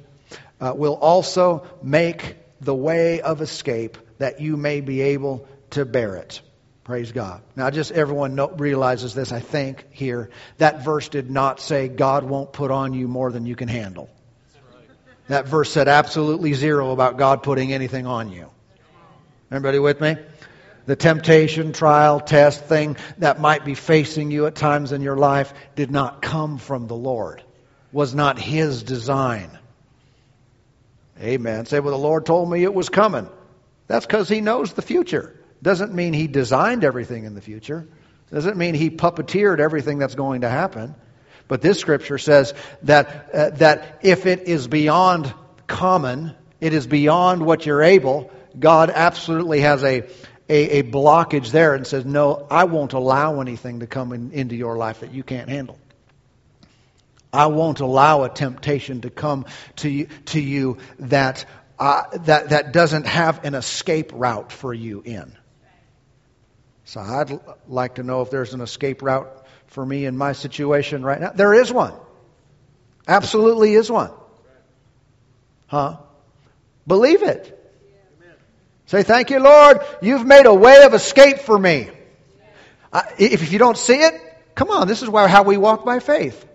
uh, 0.62 0.74
will 0.76 0.96
also 0.96 1.68
make 1.84 2.38
the 2.62 2.74
way 2.74 3.20
of 3.22 3.42
escape 3.42 3.98
that 4.20 4.40
you 4.40 4.56
may 4.56 4.80
be 4.80 5.02
able 5.02 5.46
to 5.72 5.84
bear 5.84 6.16
it. 6.16 6.42
Praise 6.86 7.12
God. 7.12 7.42
Now, 7.58 7.70
just 7.70 7.92
everyone 7.92 8.36
know, 8.36 8.50
realizes 8.50 9.14
this, 9.14 9.34
I 9.34 9.42
think, 9.42 9.86
here. 9.92 10.30
That 10.58 10.84
verse 10.84 11.10
did 11.10 11.30
not 11.30 11.60
say 11.60 11.90
God 11.90 12.24
won't 12.24 12.54
put 12.54 12.72
on 12.72 12.94
you 12.94 13.10
more 13.10 13.32
than 13.32 13.46
you 13.46 13.56
can 13.56 13.68
handle. 13.68 14.10
That 15.28 15.48
verse 15.48 15.72
said 15.72 15.88
absolutely 15.88 16.54
zero 16.54 16.92
about 16.92 17.18
God 17.18 17.44
putting 17.44 17.74
anything 17.74 18.06
on 18.06 18.32
you. 18.32 18.50
Everybody 19.52 19.80
with 19.80 20.02
me? 20.02 20.18
The 20.86 20.96
temptation, 20.96 21.72
trial, 21.72 22.20
test, 22.20 22.66
thing 22.66 22.98
that 23.20 23.40
might 23.40 23.64
be 23.64 23.74
facing 23.74 24.32
you 24.32 24.48
at 24.48 24.56
times 24.56 24.92
in 24.92 25.02
your 25.02 25.16
life 25.16 25.54
did 25.76 25.92
not 25.92 26.22
come 26.22 26.58
from 26.58 26.88
the 26.88 26.96
Lord, 26.96 27.42
was 27.92 28.14
not 28.14 28.38
His 28.38 28.84
design. 28.84 29.50
Amen. 31.22 31.66
Say, 31.66 31.80
well, 31.80 31.92
the 31.92 32.04
Lord 32.04 32.26
told 32.26 32.50
me 32.50 32.64
it 32.64 32.74
was 32.74 32.90
coming. 32.90 33.30
That's 33.88 34.06
because 34.06 34.28
He 34.28 34.42
knows 34.42 34.74
the 34.74 34.82
future. 34.82 35.40
Doesn't 35.62 35.94
mean 35.94 36.12
He 36.12 36.28
designed 36.28 36.84
everything 36.84 37.24
in 37.24 37.34
the 37.34 37.42
future. 37.42 37.88
Doesn't 38.32 38.58
mean 38.58 38.74
He 38.74 38.90
puppeteered 38.90 39.60
everything 39.60 40.00
that's 40.00 40.16
going 40.16 40.42
to 40.42 40.50
happen. 40.50 40.96
But 41.48 41.62
this 41.62 41.80
scripture 41.80 42.18
says 42.18 42.54
that, 42.84 43.30
uh, 43.34 43.50
that 43.52 44.00
if 44.02 44.26
it 44.26 44.48
is 44.48 44.68
beyond 44.68 45.34
common, 45.68 46.36
it 46.60 46.74
is 46.74 46.88
beyond 46.88 47.46
what 47.46 47.66
you're 47.66 47.84
able, 47.84 48.32
God 48.58 48.90
absolutely 48.90 49.62
has 49.62 49.84
a, 49.84 50.04
a, 50.50 50.80
a 50.80 50.84
blockage 50.84 51.52
there 51.52 51.74
and 51.74 51.86
says, 51.86 52.06
No, 52.06 52.48
I 52.50 52.66
won't 52.66 52.94
allow 52.94 53.42
anything 53.42 53.80
to 53.80 53.88
come 53.88 54.12
in, 54.14 54.32
into 54.32 54.56
your 54.56 54.78
life 54.78 55.00
that 55.02 55.14
you 55.14 55.24
can't 55.24 55.50
handle. 55.50 55.80
I 57.32 57.48
won't 57.48 57.80
allow 57.80 58.24
a 58.24 58.30
temptation 58.30 59.02
to 59.02 59.10
come 59.10 59.46
to 59.78 59.90
you, 59.90 60.08
to 60.26 60.40
you 60.40 60.78
that, 61.00 61.46
uh, 61.80 62.04
that, 62.20 62.50
that 62.50 62.74
doesn't 62.74 63.08
have 63.08 63.44
an 63.44 63.56
escape 63.56 64.12
route 64.14 64.52
for 64.52 64.74
you 64.74 65.02
in. 65.04 65.36
So 66.86 67.00
I'd 67.00 67.40
like 67.68 67.96
to 67.96 68.04
know 68.04 68.22
if 68.22 68.30
there's 68.30 68.54
an 68.54 68.62
escape 68.62 69.02
route 69.02 69.48
for 69.68 69.84
me 69.84 70.06
in 70.06 70.16
my 70.16 70.34
situation 70.34 71.04
right 71.04 71.20
now. 71.20 71.32
There 71.32 71.54
is 71.54 71.72
one. 71.74 71.94
Absolutely 73.08 73.74
is 73.74 73.90
one. 73.90 74.12
Huh? 75.68 75.98
Believe 76.86 77.24
it. 77.24 77.63
Say, 78.94 79.02
thank 79.02 79.32
you, 79.32 79.40
Lord. 79.40 79.80
You've 80.04 80.24
made 80.24 80.46
a 80.46 80.54
way 80.54 80.84
of 80.84 80.94
escape 80.94 81.40
for 81.40 81.58
me. 81.58 81.90
if 83.18 83.52
you 83.52 83.58
don't 83.58 83.76
see 83.76 83.96
it, 83.96 84.22
come 84.54 84.70
on. 84.70 84.88
This 84.88 85.02
is 85.02 85.10
why, 85.10 85.28
how 85.28 85.42
we 85.42 85.58
walk 85.58 85.84
by 85.84 85.98
faith. 85.98 86.48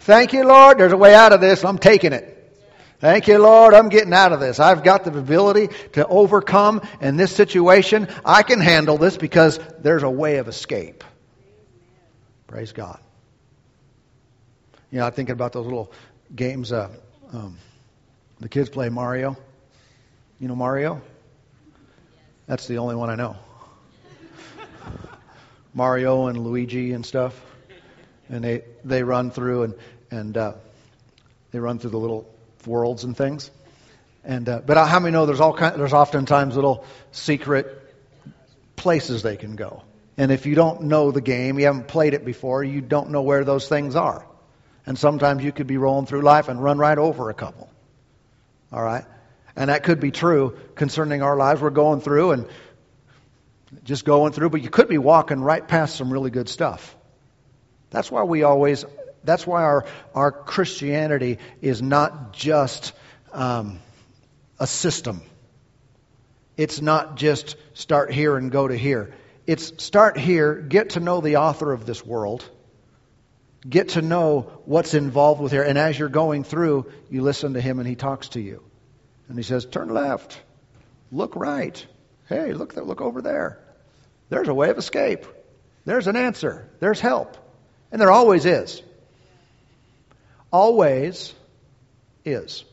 Thank 0.00 0.32
you, 0.32 0.42
Lord. 0.42 0.78
There's 0.78 0.90
a 0.90 0.96
way 0.96 1.14
out 1.14 1.32
of 1.32 1.40
this. 1.40 1.64
I'm 1.64 1.78
taking 1.78 2.12
it. 2.12 2.58
Thank 2.98 3.28
you, 3.28 3.38
Lord. 3.38 3.72
I'm 3.72 3.88
getting 3.88 4.12
out 4.12 4.32
of 4.32 4.40
this. 4.40 4.58
I've 4.58 4.82
got 4.82 5.04
the 5.04 5.16
ability 5.16 5.68
to 5.92 6.04
overcome 6.08 6.80
in 7.00 7.16
this 7.16 7.32
situation. 7.36 8.08
I 8.24 8.42
can 8.42 8.58
handle 8.58 8.98
this 8.98 9.16
because 9.16 9.60
there's 9.78 10.02
a 10.02 10.10
way 10.10 10.38
of 10.38 10.48
escape. 10.48 11.04
Praise 12.48 12.72
God. 12.72 12.98
You 14.90 14.98
know, 14.98 15.06
I'm 15.06 15.12
thinking 15.12 15.34
about 15.34 15.52
those 15.52 15.66
little 15.66 15.92
games. 16.34 16.72
Uh, 16.72 16.88
um, 17.32 17.58
the 18.40 18.48
kids 18.48 18.68
play 18.68 18.88
Mario. 18.88 19.36
You 20.40 20.48
know 20.48 20.56
Mario? 20.56 21.00
That's 22.50 22.66
the 22.66 22.78
only 22.78 22.96
one 22.96 23.10
I 23.10 23.14
know. 23.14 23.36
Mario 25.72 26.26
and 26.26 26.36
Luigi 26.36 26.90
and 26.94 27.06
stuff, 27.06 27.40
and 28.28 28.42
they 28.42 28.64
they 28.84 29.04
run 29.04 29.30
through 29.30 29.62
and 29.62 29.74
and 30.10 30.36
uh, 30.36 30.54
they 31.52 31.60
run 31.60 31.78
through 31.78 31.90
the 31.90 31.98
little 32.00 32.28
worlds 32.66 33.04
and 33.04 33.16
things. 33.16 33.52
And 34.24 34.48
uh, 34.48 34.62
but 34.66 34.84
how 34.88 34.98
many 34.98 35.12
know 35.12 35.26
there's 35.26 35.38
all 35.38 35.56
kind, 35.56 35.78
there's 35.78 35.92
oftentimes 35.92 36.56
little 36.56 36.84
secret 37.12 37.94
places 38.74 39.22
they 39.22 39.36
can 39.36 39.54
go. 39.54 39.84
And 40.16 40.32
if 40.32 40.44
you 40.44 40.56
don't 40.56 40.82
know 40.82 41.12
the 41.12 41.20
game, 41.20 41.56
you 41.56 41.66
haven't 41.66 41.86
played 41.86 42.14
it 42.14 42.24
before, 42.24 42.64
you 42.64 42.80
don't 42.80 43.10
know 43.10 43.22
where 43.22 43.44
those 43.44 43.68
things 43.68 43.94
are. 43.94 44.26
And 44.86 44.98
sometimes 44.98 45.44
you 45.44 45.52
could 45.52 45.68
be 45.68 45.76
rolling 45.76 46.06
through 46.06 46.22
life 46.22 46.48
and 46.48 46.60
run 46.60 46.78
right 46.78 46.98
over 46.98 47.30
a 47.30 47.34
couple. 47.34 47.70
All 48.72 48.82
right? 48.82 49.04
And 49.56 49.70
that 49.70 49.82
could 49.82 50.00
be 50.00 50.10
true 50.10 50.56
concerning 50.74 51.22
our 51.22 51.36
lives. 51.36 51.60
We're 51.60 51.70
going 51.70 52.00
through 52.00 52.32
and 52.32 52.46
just 53.84 54.04
going 54.04 54.32
through, 54.32 54.50
but 54.50 54.62
you 54.62 54.70
could 54.70 54.88
be 54.88 54.98
walking 54.98 55.40
right 55.40 55.66
past 55.66 55.96
some 55.96 56.12
really 56.12 56.30
good 56.30 56.48
stuff. 56.48 56.96
That's 57.90 58.10
why 58.10 58.22
we 58.22 58.42
always, 58.42 58.84
that's 59.24 59.46
why 59.46 59.62
our, 59.62 59.84
our 60.14 60.32
Christianity 60.32 61.38
is 61.60 61.82
not 61.82 62.32
just 62.32 62.92
um, 63.32 63.80
a 64.58 64.66
system. 64.66 65.22
It's 66.56 66.80
not 66.80 67.16
just 67.16 67.56
start 67.74 68.12
here 68.12 68.36
and 68.36 68.50
go 68.50 68.68
to 68.68 68.76
here. 68.76 69.14
It's 69.46 69.82
start 69.82 70.18
here, 70.18 70.54
get 70.54 70.90
to 70.90 71.00
know 71.00 71.20
the 71.20 71.36
author 71.36 71.72
of 71.72 71.86
this 71.86 72.04
world, 72.04 72.48
get 73.68 73.90
to 73.90 74.02
know 74.02 74.52
what's 74.64 74.94
involved 74.94 75.40
with 75.40 75.52
here, 75.52 75.62
and 75.62 75.78
as 75.78 75.98
you're 75.98 76.08
going 76.08 76.44
through, 76.44 76.90
you 77.08 77.22
listen 77.22 77.54
to 77.54 77.60
him 77.60 77.78
and 77.78 77.88
he 77.88 77.96
talks 77.96 78.30
to 78.30 78.40
you. 78.40 78.62
And 79.30 79.38
he 79.38 79.44
says, 79.44 79.64
Turn 79.64 79.88
left. 79.88 80.40
Look 81.12 81.36
right. 81.36 81.86
Hey, 82.28 82.52
look, 82.52 82.74
there, 82.74 82.82
look 82.82 83.00
over 83.00 83.22
there. 83.22 83.60
There's 84.28 84.48
a 84.48 84.54
way 84.54 84.70
of 84.70 84.78
escape. 84.78 85.24
There's 85.84 86.08
an 86.08 86.16
answer. 86.16 86.68
There's 86.80 87.00
help. 87.00 87.36
And 87.92 88.00
there 88.00 88.10
always 88.10 88.44
is. 88.44 88.82
Always 90.52 91.32
is. 92.24 92.64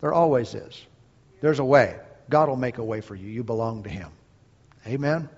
There 0.00 0.14
always 0.14 0.54
is. 0.54 0.82
There's 1.42 1.58
a 1.58 1.64
way. 1.64 1.98
God 2.30 2.48
will 2.48 2.56
make 2.56 2.78
a 2.78 2.84
way 2.84 3.02
for 3.02 3.14
you. 3.14 3.28
You 3.28 3.44
belong 3.44 3.82
to 3.82 3.90
Him. 3.90 4.08
Amen. 4.86 5.28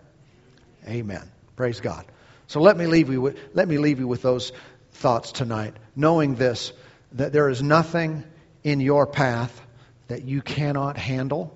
Amen. 0.87 1.29
Praise 1.57 1.81
God. 1.81 2.05
So 2.47 2.61
let 2.61 2.77
me 2.77 2.87
leave 2.87 3.11
you 3.11 3.21
with, 3.21 3.39
let 3.55 3.67
me 3.67 3.79
leave 3.79 3.99
you 3.99 4.07
with 4.07 4.23
those 4.23 4.53
thoughts 4.93 5.33
tonight, 5.33 5.75
knowing 5.97 6.37
this 6.37 6.73
that 7.13 7.33
there 7.33 7.49
is 7.49 7.61
nothing 7.61 8.23
in 8.63 8.81
your 8.81 9.05
path 9.07 9.61
that 10.09 10.25
you 10.25 10.43
cannot 10.43 10.97
handle 10.97 11.55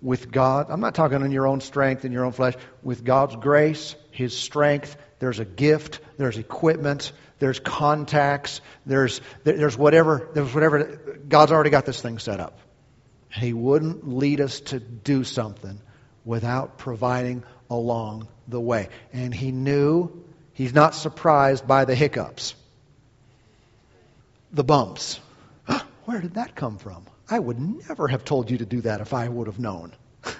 with 0.00 0.30
God. 0.30 0.66
I'm 0.70 0.80
not 0.80 0.94
talking 0.94 1.22
on 1.22 1.30
your 1.32 1.46
own 1.46 1.60
strength 1.60 2.04
and 2.04 2.12
your 2.12 2.24
own 2.24 2.32
flesh. 2.32 2.54
With 2.82 3.04
God's 3.04 3.36
grace, 3.36 3.94
His 4.10 4.36
strength, 4.36 4.96
there's 5.18 5.38
a 5.38 5.44
gift, 5.44 6.00
there's 6.16 6.38
equipment, 6.38 7.12
there's 7.38 7.60
contacts, 7.60 8.60
there's, 8.86 9.20
there's 9.44 9.76
whatever, 9.76 10.28
there's 10.34 10.52
whatever. 10.52 10.98
God's 11.28 11.52
already 11.52 11.70
got 11.70 11.86
this 11.86 12.00
thing 12.00 12.18
set 12.18 12.40
up. 12.40 12.58
He 13.32 13.52
wouldn't 13.52 14.08
lead 14.08 14.40
us 14.40 14.60
to 14.60 14.80
do 14.80 15.24
something 15.24 15.80
without 16.24 16.78
providing 16.78 17.44
along 17.70 18.28
the 18.46 18.60
way. 18.60 18.88
And 19.12 19.34
He 19.34 19.52
knew, 19.52 20.24
He's 20.54 20.72
not 20.72 20.94
surprised 20.94 21.66
by 21.66 21.84
the 21.84 21.94
hiccups, 21.94 22.54
the 24.52 24.64
bumps. 24.64 25.20
Where 26.04 26.20
did 26.20 26.34
that 26.34 26.54
come 26.54 26.78
from? 26.78 27.04
I 27.30 27.38
would 27.38 27.58
never 27.58 28.08
have 28.08 28.24
told 28.24 28.50
you 28.50 28.58
to 28.58 28.66
do 28.66 28.80
that 28.82 29.00
if 29.00 29.12
I 29.12 29.28
would 29.28 29.46
have 29.46 29.58
known. 29.58 29.92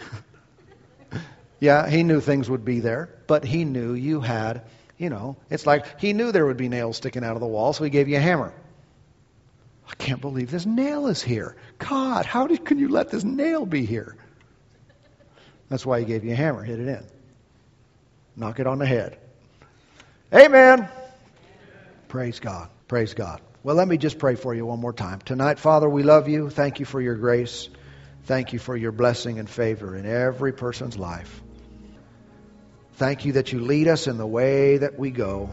Yeah, 1.61 1.89
he 1.89 2.03
knew 2.03 2.21
things 2.21 2.49
would 2.49 2.65
be 2.65 2.81
there, 2.81 3.09
but 3.27 3.45
he 3.45 3.65
knew 3.65 3.95
you 3.95 4.21
had, 4.21 4.63
you 4.97 5.11
know, 5.11 5.37
it's 5.51 5.67
like 5.67 6.01
he 6.01 6.13
knew 6.13 6.31
there 6.31 6.47
would 6.47 6.57
be 6.57 6.69
nails 6.69 6.99
sticking 6.99 7.25
out 7.25 7.35
of 7.35 7.41
the 7.41 7.47
wall, 7.47 7.73
so 7.73 7.85
he 7.85 7.91
gave 7.91 8.09
you 8.09 8.17
a 8.17 8.21
hammer. 8.21 8.53
I 9.89 9.95
can't 9.95 10.21
believe 10.21 10.51
this 10.51 10.67
nail 10.67 11.09
is 11.09 11.23
here. 11.23 11.57
God, 11.79 12.27
how 12.27 12.47
did, 12.47 12.65
can 12.65 12.79
you 12.79 12.89
let 12.89 13.11
this 13.11 13.25
nail 13.25 13.67
be 13.67 13.85
here? 13.85 14.15
That's 15.69 15.85
why 15.85 16.01
he 16.01 16.07
gave 16.07 16.25
you 16.25 16.33
a 16.33 16.37
hammer. 16.37 16.63
Hit 16.63 16.79
it 16.79 16.87
in. 16.87 17.05
Knock 18.37 18.61
it 18.61 18.67
on 18.67 18.79
the 18.79 18.87
head. 18.87 19.19
Amen. 20.33 20.89
Praise 22.07 22.39
God. 22.39 22.69
Praise 22.87 23.15
God. 23.15 23.41
Well, 23.65 23.75
let 23.75 23.89
me 23.89 23.97
just 23.97 24.19
pray 24.21 24.37
for 24.37 24.55
you 24.55 24.67
one 24.67 24.79
more 24.79 24.93
time. 24.93 25.19
Tonight, 25.21 25.59
Father, 25.59 25.89
we 25.89 26.05
love 26.05 26.29
you. 26.29 26.49
Thank 26.49 26.79
you 26.79 26.87
for 26.87 27.01
your 27.01 27.17
grace. 27.17 27.69
Thank 28.25 28.53
you 28.53 28.61
for 28.61 28.77
your 28.77 28.93
blessing 28.93 29.41
and 29.41 29.51
favor 29.51 29.97
in 29.97 30.07
every 30.07 30.53
person's 30.53 30.97
life. 30.97 31.43
Thank 32.95 33.25
you 33.25 33.33
that 33.33 33.53
you 33.53 33.59
lead 33.61 33.89
us 33.89 34.07
in 34.07 34.17
the 34.17 34.27
way 34.27 34.77
that 34.77 34.97
we 34.99 35.11
go 35.11 35.51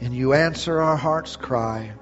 and 0.00 0.14
you 0.14 0.32
answer 0.32 0.80
our 0.80 0.96
heart's 0.96 1.36
cry. 1.36 1.92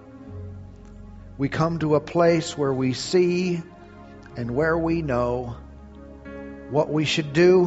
We 1.36 1.48
come 1.48 1.80
to 1.80 1.96
a 1.96 2.00
place 2.00 2.56
where 2.56 2.72
we 2.72 2.92
see 2.92 3.62
and 4.36 4.52
where 4.52 4.78
we 4.78 5.02
know 5.02 5.56
what 6.70 6.90
we 6.90 7.04
should 7.04 7.32
do, 7.32 7.66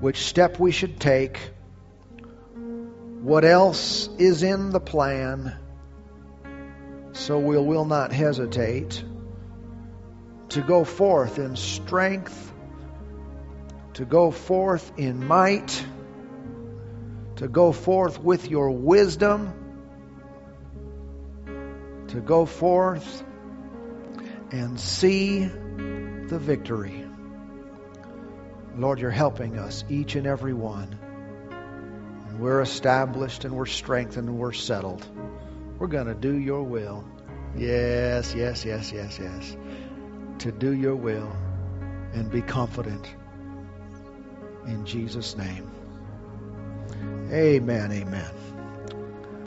which 0.00 0.18
step 0.26 0.58
we 0.58 0.72
should 0.72 0.98
take, 0.98 1.38
what 3.20 3.44
else 3.44 4.08
is 4.18 4.42
in 4.42 4.70
the 4.70 4.80
plan, 4.80 5.56
so 7.20 7.38
we 7.38 7.58
will 7.58 7.84
not 7.84 8.12
hesitate 8.12 9.04
to 10.48 10.62
go 10.62 10.84
forth 10.84 11.38
in 11.38 11.54
strength, 11.54 12.52
to 13.92 14.06
go 14.06 14.30
forth 14.30 14.90
in 14.96 15.26
might, 15.26 15.84
to 17.36 17.46
go 17.46 17.72
forth 17.72 18.18
with 18.18 18.50
your 18.50 18.70
wisdom, 18.70 19.52
to 22.08 22.20
go 22.22 22.46
forth 22.46 23.22
and 24.50 24.80
see 24.80 25.44
the 25.44 26.38
victory. 26.40 27.04
Lord, 28.76 28.98
you're 28.98 29.10
helping 29.10 29.58
us, 29.58 29.84
each 29.90 30.16
and 30.16 30.26
every 30.26 30.54
one. 30.54 30.98
And 32.28 32.40
we're 32.40 32.62
established 32.62 33.44
and 33.44 33.54
we're 33.54 33.66
strengthened 33.66 34.26
and 34.26 34.38
we're 34.38 34.54
settled. 34.54 35.06
We're 35.80 35.86
going 35.86 36.08
to 36.08 36.14
do 36.14 36.36
your 36.36 36.62
will. 36.62 37.02
Yes, 37.56 38.34
yes, 38.34 38.66
yes, 38.66 38.92
yes, 38.92 39.18
yes. 39.18 39.56
To 40.40 40.52
do 40.52 40.72
your 40.72 40.94
will 40.94 41.32
and 42.12 42.30
be 42.30 42.42
confident. 42.42 43.06
In 44.66 44.84
Jesus' 44.84 45.38
name. 45.38 45.70
Amen, 47.32 47.92
amen. 47.92 48.30